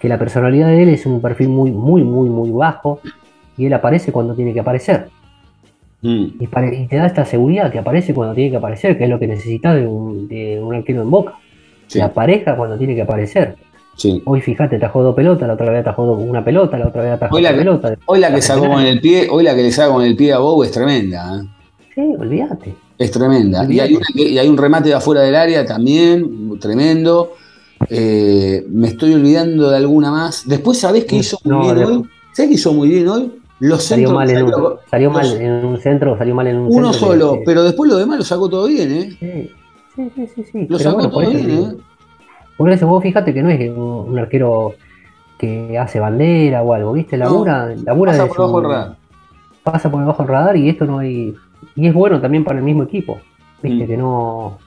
[0.00, 3.00] que la personalidad de él es un perfil muy, muy, muy, muy bajo.
[3.56, 5.08] Y él aparece cuando tiene que aparecer.
[6.02, 9.10] Mm, Y, y te da esta seguridad que aparece cuando tiene que aparecer, que es
[9.10, 11.34] lo que necesitas de un, de un arquero en boca.
[11.86, 13.56] Sí, Que aparezca cuando tiene que aparecer.
[13.96, 14.22] sí.
[14.26, 17.38] Hoy fíjate, atajó dos pelotas, la otra vez atajó una pelota, la otra vez atajó
[17.40, 17.96] la que- pelota.
[18.06, 20.32] Hoy la que sacó con el pie, hoy la que le saca con el pie
[20.32, 21.40] a Bow es tremenda.
[21.40, 21.48] ¿eh?
[21.94, 22.74] Sí, olvídate.
[22.98, 23.64] Es tremenda.
[23.70, 27.32] Y hay, una y hay un remate de afuera del área también, tremendo.
[27.90, 30.48] Eh, me estoy olvidando de alguna más.
[30.48, 32.02] Después, ¿sabés qué hizo muy No, bien hoy?
[32.32, 33.32] ¿Sabés qué hizo muy bien hoy?
[33.58, 36.46] Los Salió centros mal, en un, salió- salió los- mal en un centro, salió mal
[36.46, 37.08] en un uno centro.
[37.08, 39.16] solo, pero después lo demás lo sacó todo bien, ¿eh?
[39.18, 39.50] Sí,
[39.96, 40.66] sí, sí, sí, sí.
[40.68, 41.76] Lo Pero bueno, por eso, bien, ¿eh?
[42.56, 44.74] por eso vos fíjate que no es un, arquero
[45.38, 47.16] que hace bandera o algo, ¿viste?
[47.16, 48.96] Labura, labura Pasa de por abajo del radar.
[49.62, 51.34] pasa por debajo del radar y esto no hay.
[51.74, 53.18] Y es bueno también para el mismo equipo,
[53.62, 53.84] ¿viste?
[53.84, 53.88] Mm.
[53.88, 54.58] Que no.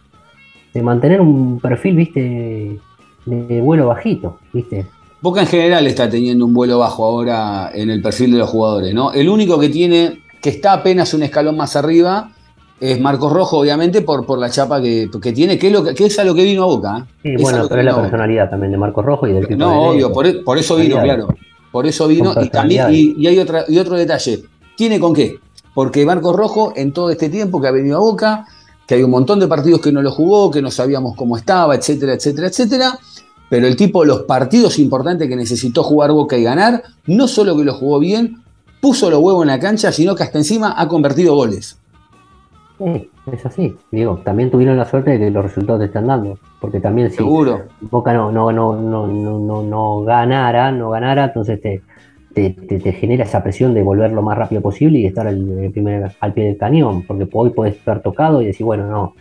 [0.74, 2.80] De mantener un perfil, ¿viste?
[3.26, 4.86] De vuelo bajito, ¿viste?
[5.22, 8.94] Boca en general está teniendo un vuelo bajo ahora en el perfil de los jugadores,
[8.94, 9.12] ¿no?
[9.12, 12.32] El único que tiene, que está apenas un escalón más arriba,
[12.80, 15.94] es Marcos Rojo, obviamente, por, por la chapa que, que tiene, que es, lo que,
[15.94, 16.98] que es a lo que vino a Boca.
[17.00, 17.12] ¿eh?
[17.24, 18.02] Sí, Es bueno, pero es la Boca.
[18.04, 21.02] personalidad también de Marco Rojo y del Pipo No, obvio, por, e- por eso vino,
[21.02, 21.28] claro.
[21.72, 24.44] Por eso vino y también, y hay otra, y otro detalle.
[24.76, 25.38] ¿Tiene con qué?
[25.74, 28.46] Porque Marcos Rojo, en todo este tiempo que ha venido a Boca,
[28.88, 31.76] que hay un montón de partidos que no lo jugó, que no sabíamos cómo estaba,
[31.76, 33.00] etcétera, etcétera, etcétera.
[33.50, 37.64] Pero el tipo, los partidos importantes que necesitó jugar Boca y ganar, no solo que
[37.66, 38.42] lo jugó bien,
[38.80, 41.78] puso los huevos en la cancha, sino que hasta encima ha convertido goles.
[42.80, 43.76] Sí, es así.
[43.92, 46.40] Digo, también tuvieron la suerte de que los resultados te están dando.
[46.62, 47.64] Porque también si Seguro.
[47.82, 51.82] Boca no, no, no, no, no, no, no ganara, no ganara, entonces te,
[52.34, 55.70] te, te- te genera esa presión de volver lo más rápido posible y estar al,
[55.74, 57.04] primer- al pie del cañón.
[57.06, 59.14] Porque hoy podés estar tocado y decir, bueno, no,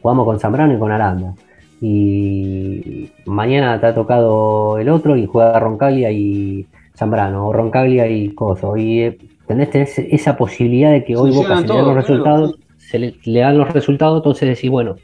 [0.00, 1.34] jugamos con Zambrano y con Aranda.
[1.80, 8.30] Y mañana te ha tocado el otro y juega Roncaglia y Zambrano, o Roncaglia y
[8.34, 8.76] Coso.
[8.76, 12.52] Y eh, tenés, tenés esa posibilidad de que hoy Boca se le los claro.
[12.92, 14.96] Se le, le dan los resultados, entonces decís, bueno,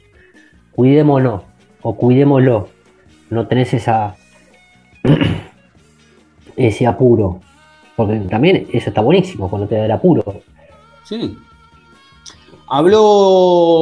[0.71, 1.41] cuidémonos
[1.81, 2.69] o cuidémoslo.
[3.31, 4.15] No tenés esa
[6.55, 7.41] ese apuro.
[7.95, 10.41] Porque también eso está buenísimo cuando te da el apuro.
[11.03, 11.37] Sí.
[12.69, 13.01] Habló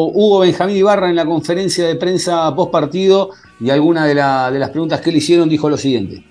[0.06, 4.60] Hugo Benjamín Ibarra en la conferencia de prensa post partido y alguna de, la- de
[4.60, 6.24] las preguntas que le hicieron dijo lo siguiente.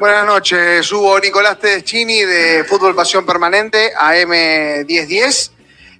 [0.00, 5.50] Buenas noches, Hugo Nicolás Tedeschini de Fútbol Pasión Permanente, AM1010.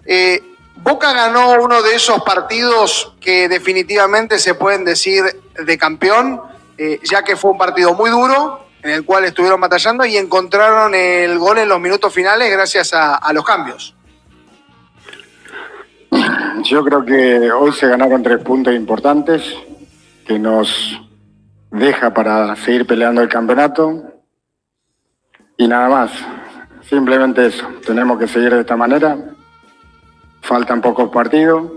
[0.06, 0.40] Eh,
[0.82, 5.22] Boca ganó uno de esos partidos que definitivamente se pueden decir
[5.54, 6.40] de campeón,
[6.76, 10.92] eh, ya que fue un partido muy duro, en el cual estuvieron batallando y encontraron
[10.94, 13.94] el gol en los minutos finales gracias a, a los cambios.
[16.64, 19.42] Yo creo que hoy se ganaron tres puntos importantes
[20.26, 21.00] que nos
[21.70, 24.02] deja para seguir peleando el campeonato
[25.56, 26.10] y nada más.
[26.88, 27.66] Simplemente eso.
[27.86, 29.16] Tenemos que seguir de esta manera.
[30.42, 31.70] Faltan pocos partidos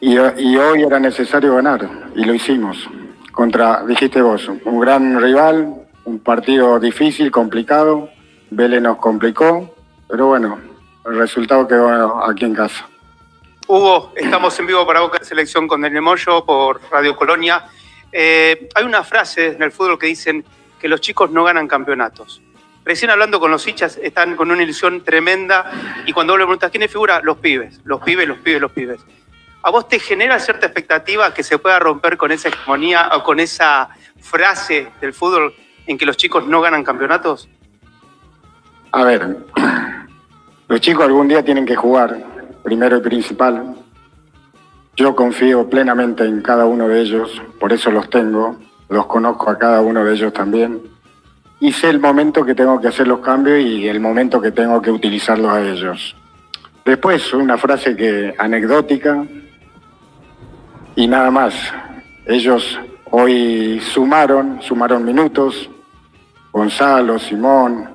[0.00, 2.88] y, y hoy era necesario ganar y lo hicimos.
[3.32, 8.10] Contra, dijiste vos, un gran rival, un partido difícil, complicado.
[8.50, 9.74] Vélez nos complicó,
[10.08, 10.58] pero bueno,
[11.04, 12.88] el resultado quedó aquí en casa.
[13.68, 17.64] Hugo, estamos en vivo para Boca de Selección con Daniel Moyo por Radio Colonia.
[18.12, 20.44] Eh, hay una frase en el fútbol que dicen
[20.80, 22.40] que los chicos no ganan campeonatos.
[22.86, 25.72] Recién hablando con los hinchas, están con una ilusión tremenda
[26.06, 28.70] y cuando vos le preguntas quién es figura, los pibes, los pibes, los pibes, los
[28.70, 29.00] pibes.
[29.64, 33.40] ¿A vos te genera cierta expectativa que se pueda romper con esa hegemonía o con
[33.40, 33.88] esa
[34.20, 35.52] frase del fútbol
[35.88, 37.48] en que los chicos no ganan campeonatos?
[38.92, 39.36] A ver,
[40.68, 42.16] los chicos algún día tienen que jugar,
[42.62, 43.74] primero y principal.
[44.94, 48.56] Yo confío plenamente en cada uno de ellos, por eso los tengo,
[48.88, 50.95] los conozco a cada uno de ellos también.
[51.58, 54.80] Y sé el momento que tengo que hacer los cambios y el momento que tengo
[54.82, 56.14] que utilizarlos a ellos.
[56.84, 59.24] Después, una frase que anecdótica
[60.94, 61.54] y nada más.
[62.26, 62.78] Ellos
[63.10, 65.70] hoy sumaron, sumaron minutos.
[66.52, 67.90] Gonzalo, Simón,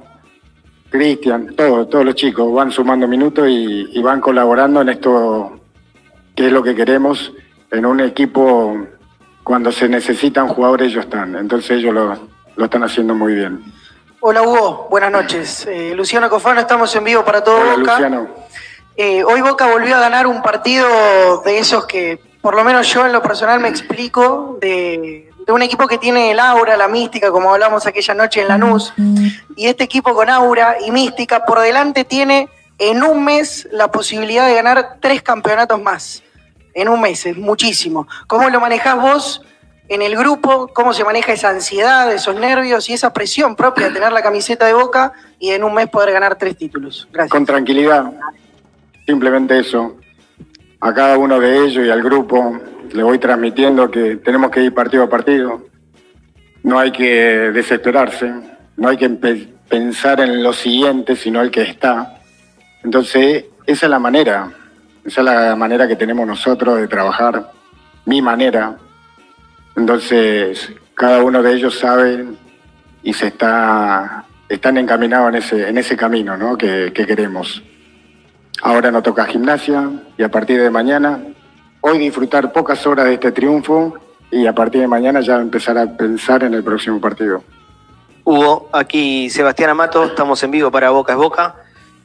[0.89, 5.59] Cristian, todos, todos los chicos van sumando minutos y, van colaborando en esto
[6.35, 7.33] que es lo que queremos.
[7.71, 8.77] En un equipo,
[9.43, 11.35] cuando se necesitan jugadores, ellos están.
[11.35, 13.63] Entonces ellos lo, lo están haciendo muy bien.
[14.19, 15.65] Hola Hugo, buenas noches.
[15.67, 17.91] Eh, Luciano Cofano, estamos en vivo para todo Hola, Boca.
[17.93, 18.29] Luciano.
[18.95, 20.87] Eh, hoy Boca volvió a ganar un partido
[21.43, 25.61] de esos que, por lo menos yo en lo personal me explico, de, de un
[25.61, 28.93] equipo que tiene el aura, la mística, como hablamos aquella noche en Lanús.
[29.55, 34.47] Y este equipo con aura y mística por delante tiene en un mes la posibilidad
[34.47, 36.21] de ganar tres campeonatos más.
[36.73, 38.07] En un mes, es muchísimo.
[38.27, 39.41] ¿Cómo lo manejás vos
[39.91, 40.69] en el grupo?
[40.73, 44.65] ¿Cómo se maneja esa ansiedad, esos nervios y esa presión propia de tener la camiseta
[44.65, 47.09] de Boca y en un mes poder ganar tres títulos?
[47.11, 47.29] Gracias.
[47.29, 48.09] Con tranquilidad,
[49.05, 49.97] simplemente eso.
[50.79, 52.57] A cada uno de ellos y al grupo
[52.89, 55.65] le voy transmitiendo que tenemos que ir partido a partido.
[56.63, 58.31] No hay que desesperarse,
[58.77, 59.09] no hay que
[59.67, 62.21] pensar en lo siguiente, sino el que está.
[62.81, 64.53] Entonces, esa es la manera,
[65.03, 67.51] esa es la manera que tenemos nosotros de trabajar,
[68.05, 68.77] mi manera.
[69.75, 72.25] Entonces, cada uno de ellos sabe
[73.03, 76.57] y se está están encaminados en ese, en ese camino ¿no?
[76.57, 77.63] que, que queremos.
[78.61, 81.23] Ahora nos toca gimnasia y a partir de mañana,
[81.79, 83.97] hoy disfrutar pocas horas de este triunfo
[84.29, 87.43] y a partir de mañana ya empezar a pensar en el próximo partido.
[88.25, 91.55] Hugo, aquí Sebastián Amato, estamos en vivo para Boca es Boca.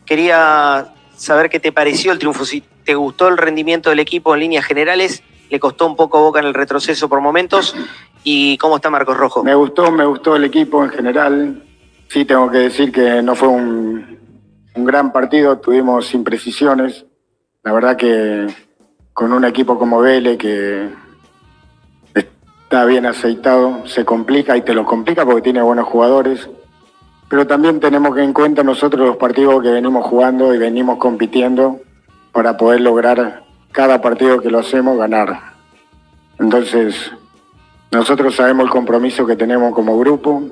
[0.05, 0.87] Quería
[1.17, 4.65] saber qué te pareció el triunfo, si te gustó el rendimiento del equipo en líneas
[4.65, 7.75] generales, le costó un poco Boca en el retroceso por momentos,
[8.25, 9.45] y cómo está Marcos Rojo.
[9.45, 11.63] Me gustó, me gustó el equipo en general.
[12.09, 14.19] Sí, tengo que decir que no fue un,
[14.75, 17.07] un gran partido, tuvimos imprecisiones.
[17.63, 18.47] La verdad que
[19.13, 20.89] con un equipo como Vélez que
[22.15, 26.51] está bien aceitado, se complica y te lo complica porque tiene buenos jugadores.
[27.29, 31.81] Pero también tenemos que en cuenta nosotros los partidos que venimos jugando y venimos compitiendo
[32.33, 33.46] para poder lograr
[33.77, 35.53] cada partido que lo hacemos ganar.
[36.39, 37.13] Entonces,
[37.93, 40.43] nosotros sabemos el compromiso que tenemos como grupo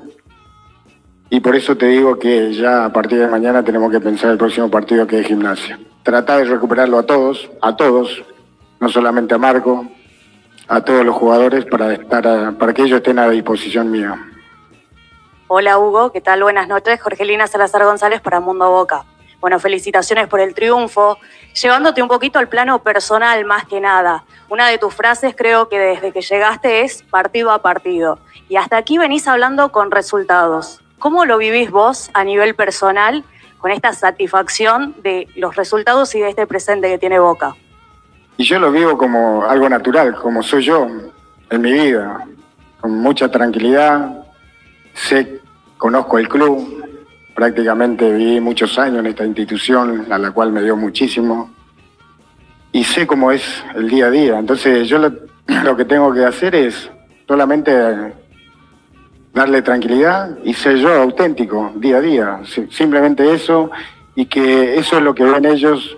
[1.31, 4.37] y por eso te digo que ya a partir de mañana tenemos que pensar el
[4.37, 5.79] próximo partido que es gimnasia.
[6.03, 8.23] Tratar de recuperarlo a todos, a todos,
[8.79, 9.87] no solamente a Marco,
[10.67, 14.23] a todos los jugadores para estar a- para que ellos estén a disposición mía.
[15.47, 16.43] Hola Hugo, ¿qué tal?
[16.43, 17.01] Buenas noches.
[17.01, 19.03] Jorgelina Salazar González para Mundo Boca.
[19.39, 21.17] Bueno, felicitaciones por el triunfo.
[21.61, 24.23] Llevándote un poquito al plano personal más que nada.
[24.49, 28.19] Una de tus frases creo que desde que llegaste es partido a partido.
[28.49, 30.81] Y hasta aquí venís hablando con resultados.
[30.99, 33.23] ¿Cómo lo vivís vos a nivel personal
[33.57, 37.55] con esta satisfacción de los resultados y de este presente que tiene Boca?
[38.37, 40.87] Y yo lo vivo como algo natural, como soy yo
[41.49, 42.27] en mi vida,
[42.81, 44.25] con mucha tranquilidad.
[44.93, 45.41] Sé,
[45.77, 46.84] conozco el club,
[47.35, 51.51] prácticamente viví muchos años en esta institución, a la cual me dio muchísimo.
[52.71, 53.43] Y sé cómo es
[53.75, 54.39] el día a día.
[54.39, 54.97] Entonces yo
[55.63, 56.89] lo, que tengo que hacer es
[57.27, 57.71] solamente
[59.33, 62.39] darle tranquilidad y ser yo auténtico día a día.
[62.45, 63.69] Si- Simplemente eso
[64.15, 65.97] y que eso es lo que ven ellos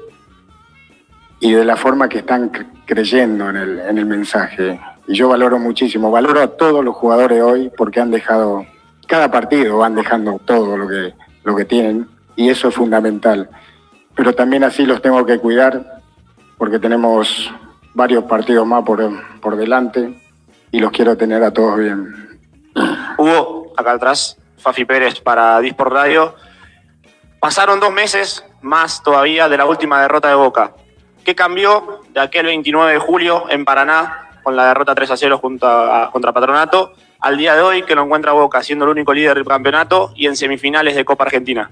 [1.39, 4.79] y de la forma que están cre- creyendo en el, en el mensaje.
[5.07, 8.65] Y yo valoro muchísimo, valoro a todos los jugadores hoy porque han dejado,
[9.07, 11.13] cada partido van dejando todo lo que,
[11.47, 13.49] lo que tienen y eso es fundamental.
[14.15, 16.01] Pero también así los tengo que cuidar
[16.57, 17.49] porque tenemos
[17.93, 18.99] varios partidos más por,
[19.39, 20.21] por delante
[20.71, 22.37] y los quiero tener a todos bien.
[23.17, 26.35] Hugo, acá atrás, Fafi Pérez para Disport Radio.
[27.39, 30.73] Pasaron dos meses más todavía de la última derrota de Boca.
[31.23, 35.37] ¿Qué cambió de aquel 29 de julio en Paraná con la derrota 3 a 0
[35.41, 39.13] junto a- contra Patronato al día de hoy que lo encuentra Boca siendo el único
[39.13, 41.71] líder del campeonato y en semifinales de Copa Argentina?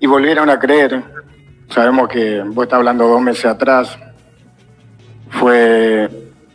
[0.00, 1.02] y volvieron a creer.
[1.68, 3.98] Sabemos que vos estás hablando dos meses atrás.
[5.30, 6.08] Fue,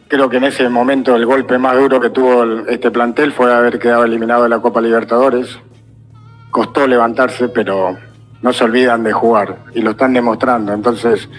[0.07, 3.79] creo que en ese momento el golpe más duro que tuvo este plantel fue haber
[3.79, 5.59] quedado eliminado de la Copa Libertadores.
[6.49, 7.97] Costó levantarse, pero
[8.41, 10.73] no se olvidan de jugar y lo están demostrando.
[10.73, 11.29] Entonces,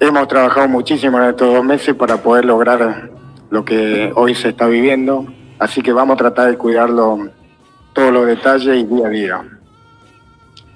[0.00, 3.10] hemos trabajado muchísimo en estos dos meses para poder lograr
[3.52, 5.26] lo que hoy se está viviendo.
[5.58, 7.28] Así que vamos a tratar de cuidarlo
[7.92, 9.44] todos los detalles y día a día.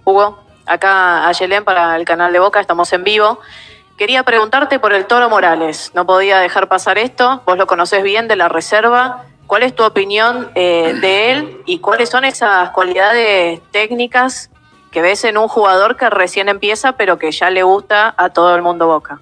[0.04, 3.40] Hugo, acá Ayelén para el canal de Boca, estamos en vivo.
[3.96, 5.90] Quería preguntarte por el Toro Morales.
[5.94, 7.40] No podía dejar pasar esto.
[7.46, 9.24] Vos lo conocés bien de la reserva.
[9.46, 14.50] ¿Cuál es tu opinión eh, de él y cuáles son esas cualidades técnicas
[14.90, 18.54] que ves en un jugador que recién empieza pero que ya le gusta a todo
[18.54, 19.18] el mundo Boca?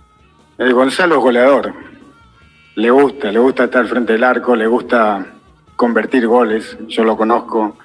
[0.58, 1.93] El Gonzalo es goleador.
[2.76, 5.24] Le gusta, le gusta estar frente al arco, le gusta
[5.76, 6.76] convertir goles.
[6.88, 7.76] Yo lo conozco.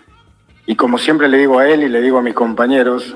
[0.66, 3.16] Y como siempre le digo a él y le digo a mis compañeros,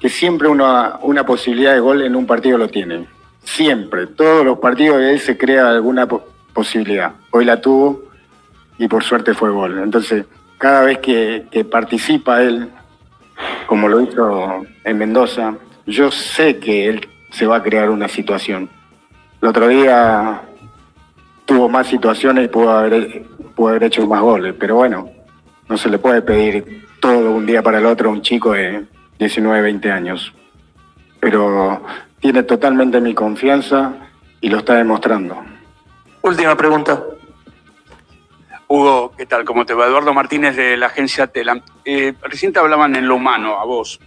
[0.00, 3.06] que siempre una, una posibilidad de gol en un partido lo tiene.
[3.42, 4.06] Siempre.
[4.06, 7.12] Todos los partidos de él se crea alguna po- posibilidad.
[7.30, 8.02] Hoy la tuvo
[8.78, 9.78] y por suerte fue gol.
[9.78, 10.24] Entonces,
[10.58, 12.68] cada vez que, que participa él,
[13.66, 15.54] como lo hizo en Mendoza,
[15.86, 18.68] yo sé que él se va a crear una situación.
[19.42, 20.42] El otro día
[21.44, 23.22] tuvo más situaciones y pudo haber,
[23.54, 25.10] pudo haber hecho más goles, pero bueno,
[25.68, 28.84] no se le puede pedir todo un día para el otro a un chico de
[29.18, 30.32] 19, 20 años.
[31.20, 31.82] Pero
[32.20, 33.92] tiene totalmente mi confianza
[34.40, 35.42] y lo está demostrando.
[36.22, 37.02] Última pregunta.
[38.66, 39.44] Hugo, ¿qué tal?
[39.44, 39.86] ¿Cómo te va?
[39.86, 41.60] Eduardo Martínez de la agencia Telam.
[41.84, 44.00] Eh, recién te hablaban en lo humano, a vos.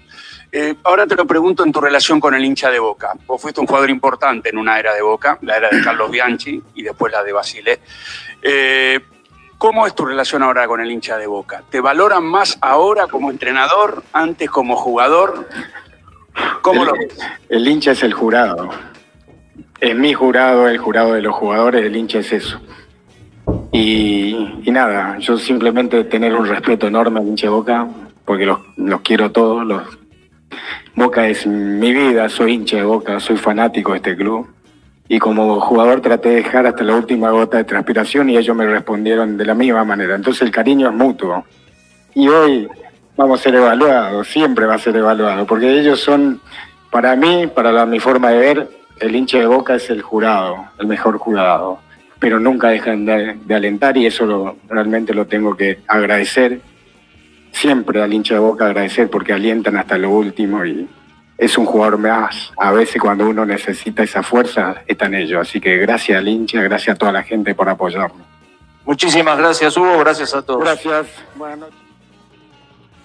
[0.51, 3.13] Eh, ahora te lo pregunto en tu relación con el hincha de Boca.
[3.25, 6.61] Vos fuiste un jugador importante en una era de Boca, la era de Carlos Bianchi
[6.75, 7.79] y después la de Basile.
[8.41, 8.99] Eh,
[9.57, 11.63] ¿Cómo es tu relación ahora con el hincha de Boca?
[11.69, 15.49] ¿Te valoran más ahora como entrenador, antes como jugador?
[16.61, 17.17] ¿Cómo el, lo ves?
[17.49, 18.69] el hincha es el jurado.
[19.79, 22.61] Es mi jurado, el jurado de los jugadores, el hincha es eso.
[23.71, 27.87] Y, y nada, yo simplemente tener un respeto enorme al hincha de Boca,
[28.25, 29.65] porque los, los quiero todos.
[29.65, 29.97] Los...
[30.95, 34.47] Boca es mi vida, soy hincha de Boca, soy fanático de este club.
[35.09, 38.65] Y como jugador traté de dejar hasta la última gota de transpiración y ellos me
[38.65, 40.15] respondieron de la misma manera.
[40.15, 41.45] Entonces el cariño es mutuo.
[42.13, 42.67] Y hoy
[43.15, 46.41] vamos a ser evaluados, siempre va a ser evaluado, porque ellos son,
[46.91, 48.69] para mí, para la- mi forma de ver,
[48.99, 51.79] el hincha de Boca es el jurado, el mejor jurado.
[52.19, 56.59] Pero nunca dejan de, alentar y eso realmente lo tengo que agradecer.
[57.59, 60.87] Siempre al hincha de Boca agradecer porque alientan hasta lo último y
[61.35, 62.51] es un jugador más.
[62.55, 65.41] A veces cuando uno necesita esa fuerza, están ellos.
[65.41, 68.21] Así que gracias al hincha, gracias a toda la gente por apoyarnos.
[68.85, 69.97] Muchísimas gracias, Hugo.
[69.97, 70.61] Gracias a todos.
[70.61, 71.07] Gracias.
[71.35, 71.79] Buenas noches.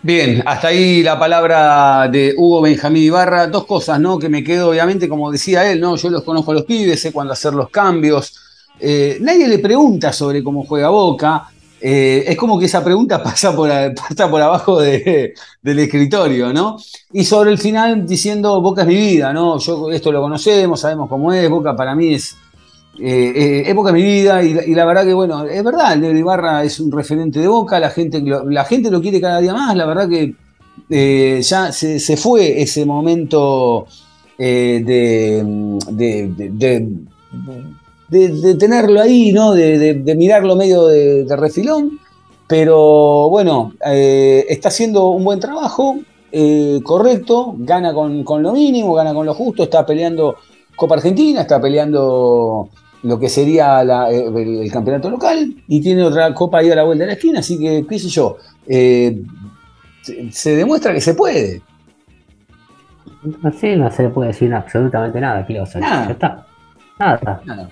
[0.03, 3.47] Bien, hasta ahí la palabra de Hugo Benjamín Ibarra.
[3.47, 4.19] Dos cosas, ¿no?
[4.19, 5.97] Que me quedo, obviamente, como decía él, ¿no?
[5.97, 8.39] Yo los conozco a los pibes, sé cuándo hacer los cambios.
[8.79, 11.49] Eh, nadie le pregunta sobre cómo juega Boca.
[11.85, 16.77] Eh, es como que esa pregunta pasa por, pasa por abajo de- del escritorio, ¿no?
[17.13, 19.59] Y sobre el final diciendo Boca es mi vida, ¿no?
[19.59, 22.37] Yo esto lo conocemos, sabemos cómo es, Boca para mí es,
[23.01, 26.63] eh, eh, es Boca mi vida y, la- verdad que, bueno, es verdad, el Ibarra
[26.63, 29.75] es un referente de Boca, la gente, lo- la gente lo quiere cada día más,
[29.77, 30.35] la verdad que
[30.89, 33.87] eh, ya se, fue ese momento
[34.39, 35.43] eh, de,
[35.93, 36.89] de- de-
[38.21, 39.53] de- tenerlo ahí, ¿no?
[39.53, 41.99] De, de- de mirarlo medio de, refilón,
[42.47, 45.97] pero bueno, eh, está haciendo un buen trabajo,
[46.31, 50.37] eh, correcto, gana con, con lo mínimo, gana con lo justo, está peleando
[50.77, 52.69] Copa Argentina, está peleando
[53.03, 56.77] lo que sería la- eh, el, el campeonato local y tiene otra copa ahí a
[56.77, 58.37] la vuelta de la esquina, así que, qué sé yo,
[58.67, 59.23] eh,
[60.31, 61.63] se, demuestra que se puede.
[63.45, 65.91] Así no se le puede decir absolutamente nada, ¿qué le vas a decir?
[65.93, 66.07] Nada.
[66.07, 66.47] Ya está.
[67.45, 67.69] Nada.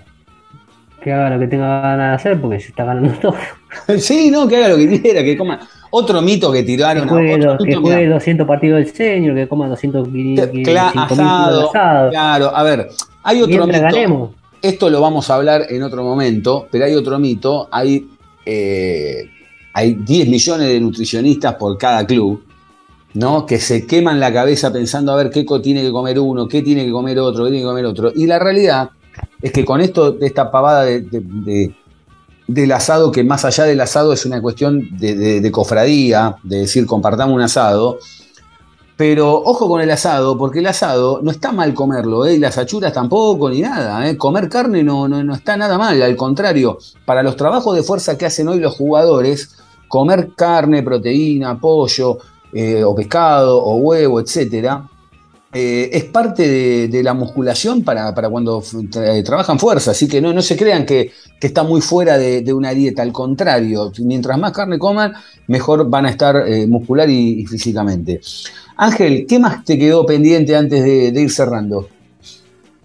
[1.01, 3.35] Que haga lo que tenga ganas de hacer porque se está ganando todo.
[3.97, 5.59] Sí, no, que haga lo que quiera, que coma.
[5.91, 7.07] Otro mito que Que tiraron.
[7.07, 8.13] juegue, otro que juegue mirá.
[8.15, 11.69] 200 partidos del señor, que coma 200 mil Cla- asado,
[12.11, 12.89] Claro, a ver,
[13.23, 13.79] hay otro mito.
[13.81, 14.29] ganemos.
[14.61, 17.67] Esto lo vamos a hablar en otro momento, pero hay otro mito.
[17.71, 18.07] Hay,
[18.45, 19.29] eh,
[19.73, 22.43] hay 10 millones de nutricionistas por cada club,
[23.15, 23.45] ¿no?
[23.45, 26.85] Que se queman la cabeza pensando a ver qué tiene que comer uno, qué tiene
[26.85, 28.11] que comer otro, qué tiene que comer otro.
[28.15, 28.89] Y la realidad
[29.41, 31.75] es que con esto, esta pavada de- de- de,
[32.47, 37.33] del asado, que más allá del asado es una cuestión de, cofradía, de decir compartamos
[37.35, 37.97] un asado.
[38.97, 42.37] Pero ojo con el asado, porque el asado no está mal comerlo, ¿eh?
[42.37, 44.07] las achuras tampoco, ni nada.
[44.07, 44.15] ¿eh?
[44.15, 48.15] Comer carne no, no, no está nada mal, al contrario, para los trabajos de fuerza
[48.15, 49.55] que hacen hoy los jugadores,
[49.87, 52.19] comer carne, proteína, pollo,
[52.53, 54.87] eh, o pescado, o huevo, etcétera,
[55.53, 60.21] eh, es parte de, de la musculación para, para cuando tra- trabajan fuerza, así que
[60.21, 63.91] no, no se crean que, que está muy fuera de, de una dieta, al contrario,
[63.99, 65.13] mientras más carne coman,
[65.47, 68.21] mejor van a estar eh, muscular y, y físicamente.
[68.77, 71.87] Ángel, ¿qué más te quedó pendiente antes de, de ir cerrando?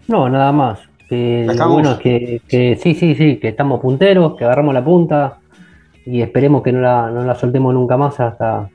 [0.08, 0.80] No, nada más.
[1.08, 1.74] ¿Estamos?
[1.74, 5.38] bueno es que, que sí, sí, sí, que estamos punteros, que agarramos la punta
[6.04, 8.68] y esperemos que no la, no la soltemos nunca más hasta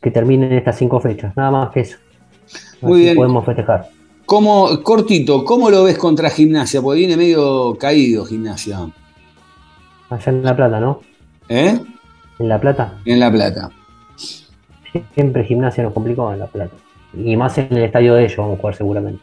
[0.00, 1.36] que terminen estas cinco fechas.
[1.36, 1.98] Nada más que eso.
[2.80, 3.16] Muy Así bien.
[3.16, 3.88] podemos festejar.
[4.24, 6.82] ¿Cómo, cortito, ¿cómo lo ves contra Gimnasia?
[6.82, 8.88] Porque viene medio caído Gimnasia.
[10.10, 11.00] Allá en La Plata, ¿no?
[11.48, 11.78] ¿Eh?
[12.38, 12.98] En La Plata.
[13.04, 13.70] En La Plata.
[15.14, 16.74] Siempre gimnasia nos complicó en La Plata.
[17.14, 19.22] Y más en el estadio de ellos vamos a jugar seguramente.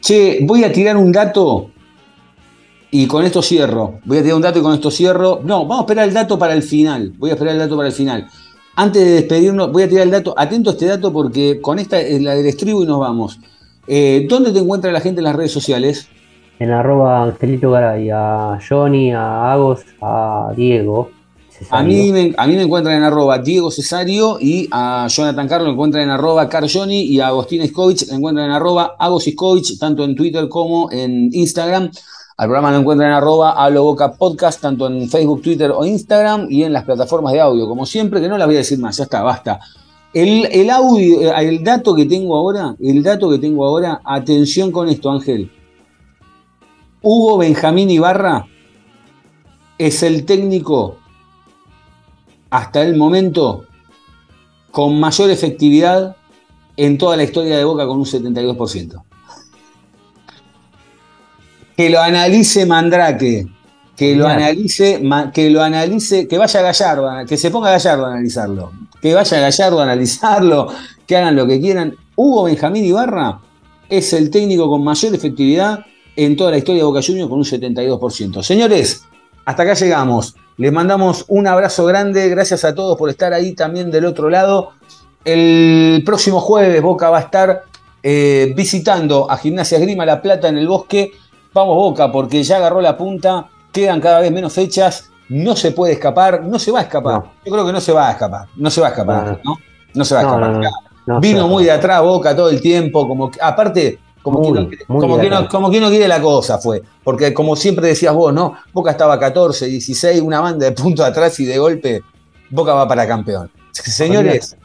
[0.00, 1.70] Che, voy a tirar un dato
[2.90, 4.00] y con esto cierro.
[4.04, 5.40] Voy a tirar un dato y con esto cierro.
[5.44, 7.12] No, vamos a esperar el dato para el final.
[7.18, 8.28] Voy a esperar el dato para el final.
[8.80, 10.34] Antes de despedirnos, voy a tirar el dato.
[10.36, 13.40] Atento a este dato porque con esta es la del estribo y nos vamos.
[13.88, 16.06] Eh, ¿Dónde te encuentra la gente en las redes sociales?
[16.60, 21.10] En arroba Angelito Garay, a Johnny, a Agos, a Diego.
[21.70, 25.66] A mí, me, a mí me encuentran en arroba Diego Cesario y a Jonathan Carlos
[25.66, 29.76] me encuentran en arroba Carjoni y a Agostín Iskovich me encuentran en arroba Agos Iskovich,
[29.76, 31.90] tanto en Twitter como en Instagram.
[32.38, 36.46] Al programa lo encuentran en arroba Hablo Boca Podcast, tanto en Facebook, Twitter o Instagram
[36.48, 38.96] y en las plataformas de audio, como siempre, que no las voy a decir más,
[38.96, 39.58] ya está, basta.
[40.14, 44.70] El, el audio, eh, el dato que tengo ahora, el dato que tengo ahora, atención
[44.70, 45.50] con esto, Ángel.
[47.02, 48.46] Hugo Benjamín Ibarra
[49.76, 50.96] es el técnico
[52.50, 53.64] hasta el momento
[54.70, 56.14] con mayor efectividad
[56.76, 59.07] en toda la historia de Boca con un 72%.
[61.78, 63.46] Que lo analice Mandrake,
[63.96, 65.00] que lo analice,
[65.32, 69.78] que lo analice, que vaya Gallardo, que se ponga Gallardo a analizarlo, que vaya Gallardo
[69.78, 70.66] a analizarlo,
[71.06, 71.94] que hagan lo que quieran.
[72.16, 73.38] Hugo Benjamín Ibarra
[73.88, 75.84] es el técnico con mayor efectividad
[76.16, 78.42] en toda la historia de Boca Juniors con un 72%.
[78.42, 79.04] Señores,
[79.44, 80.34] hasta acá llegamos.
[80.56, 84.72] Les mandamos un abrazo grande, gracias a todos por estar ahí también del otro lado.
[85.24, 87.62] El próximo jueves Boca va a estar
[88.02, 91.12] eh, visitando a Gimnasia Grima La Plata en el bosque.
[91.58, 95.94] Vamos Boca, porque ya agarró la punta, quedan cada vez menos fechas, no se puede
[95.94, 97.24] escapar, no se va a escapar.
[97.44, 99.56] Yo creo que no se va a escapar, no se va a escapar, ¿no?
[99.92, 100.50] No se va a escapar.
[100.52, 100.70] no, no,
[101.06, 104.60] no Vino muy de atrás Boca todo el tiempo, como que- aparte, como, que, Muy,
[104.88, 106.80] no, como, que no, como que no quiere la cosa fue.
[107.02, 108.54] Porque como siempre decías vos, ¿no?
[108.72, 112.02] Boca estaba 14, 16, una banda de puntos atrás y de golpe
[112.50, 113.50] Boca va para campeón.
[113.72, 114.56] Señores,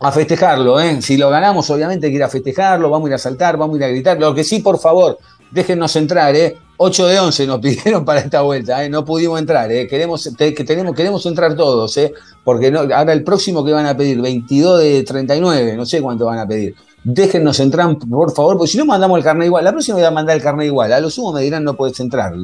[0.00, 1.00] a festejarlo, ¿eh?
[1.00, 3.76] Si lo ganamos, obviamente hay que ir a festejarlo, vamos a ir a saltar, vamos
[3.76, 4.18] a ir a gritar.
[4.20, 5.18] Lo que sí, por favor,
[5.50, 6.56] déjennos entrar, ¿eh?
[6.76, 8.88] 8 de 11 nos pidieron para esta vuelta, ¿eh?
[8.88, 9.86] No pudimos entrar, ¿eh?
[9.86, 12.12] Queremos, que tenemos, queremos entrar todos, ¿eh?
[12.44, 16.26] Porque no, ahora el próximo que van a pedir, 22 de 39, no sé cuánto
[16.26, 16.74] van a pedir.
[17.04, 19.64] Déjennos entrar, por favor, porque si no mandamos el carnet igual.
[19.64, 20.92] La próxima voy a mandar el carnet igual.
[20.92, 22.34] A lo sumo me dirán no puedes entrar.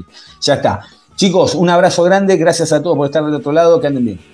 [0.40, 0.80] Ya está.
[1.16, 2.36] Chicos, un abrazo grande.
[2.36, 3.80] Gracias a todos por estar del otro lado.
[3.80, 4.33] Que anden bien.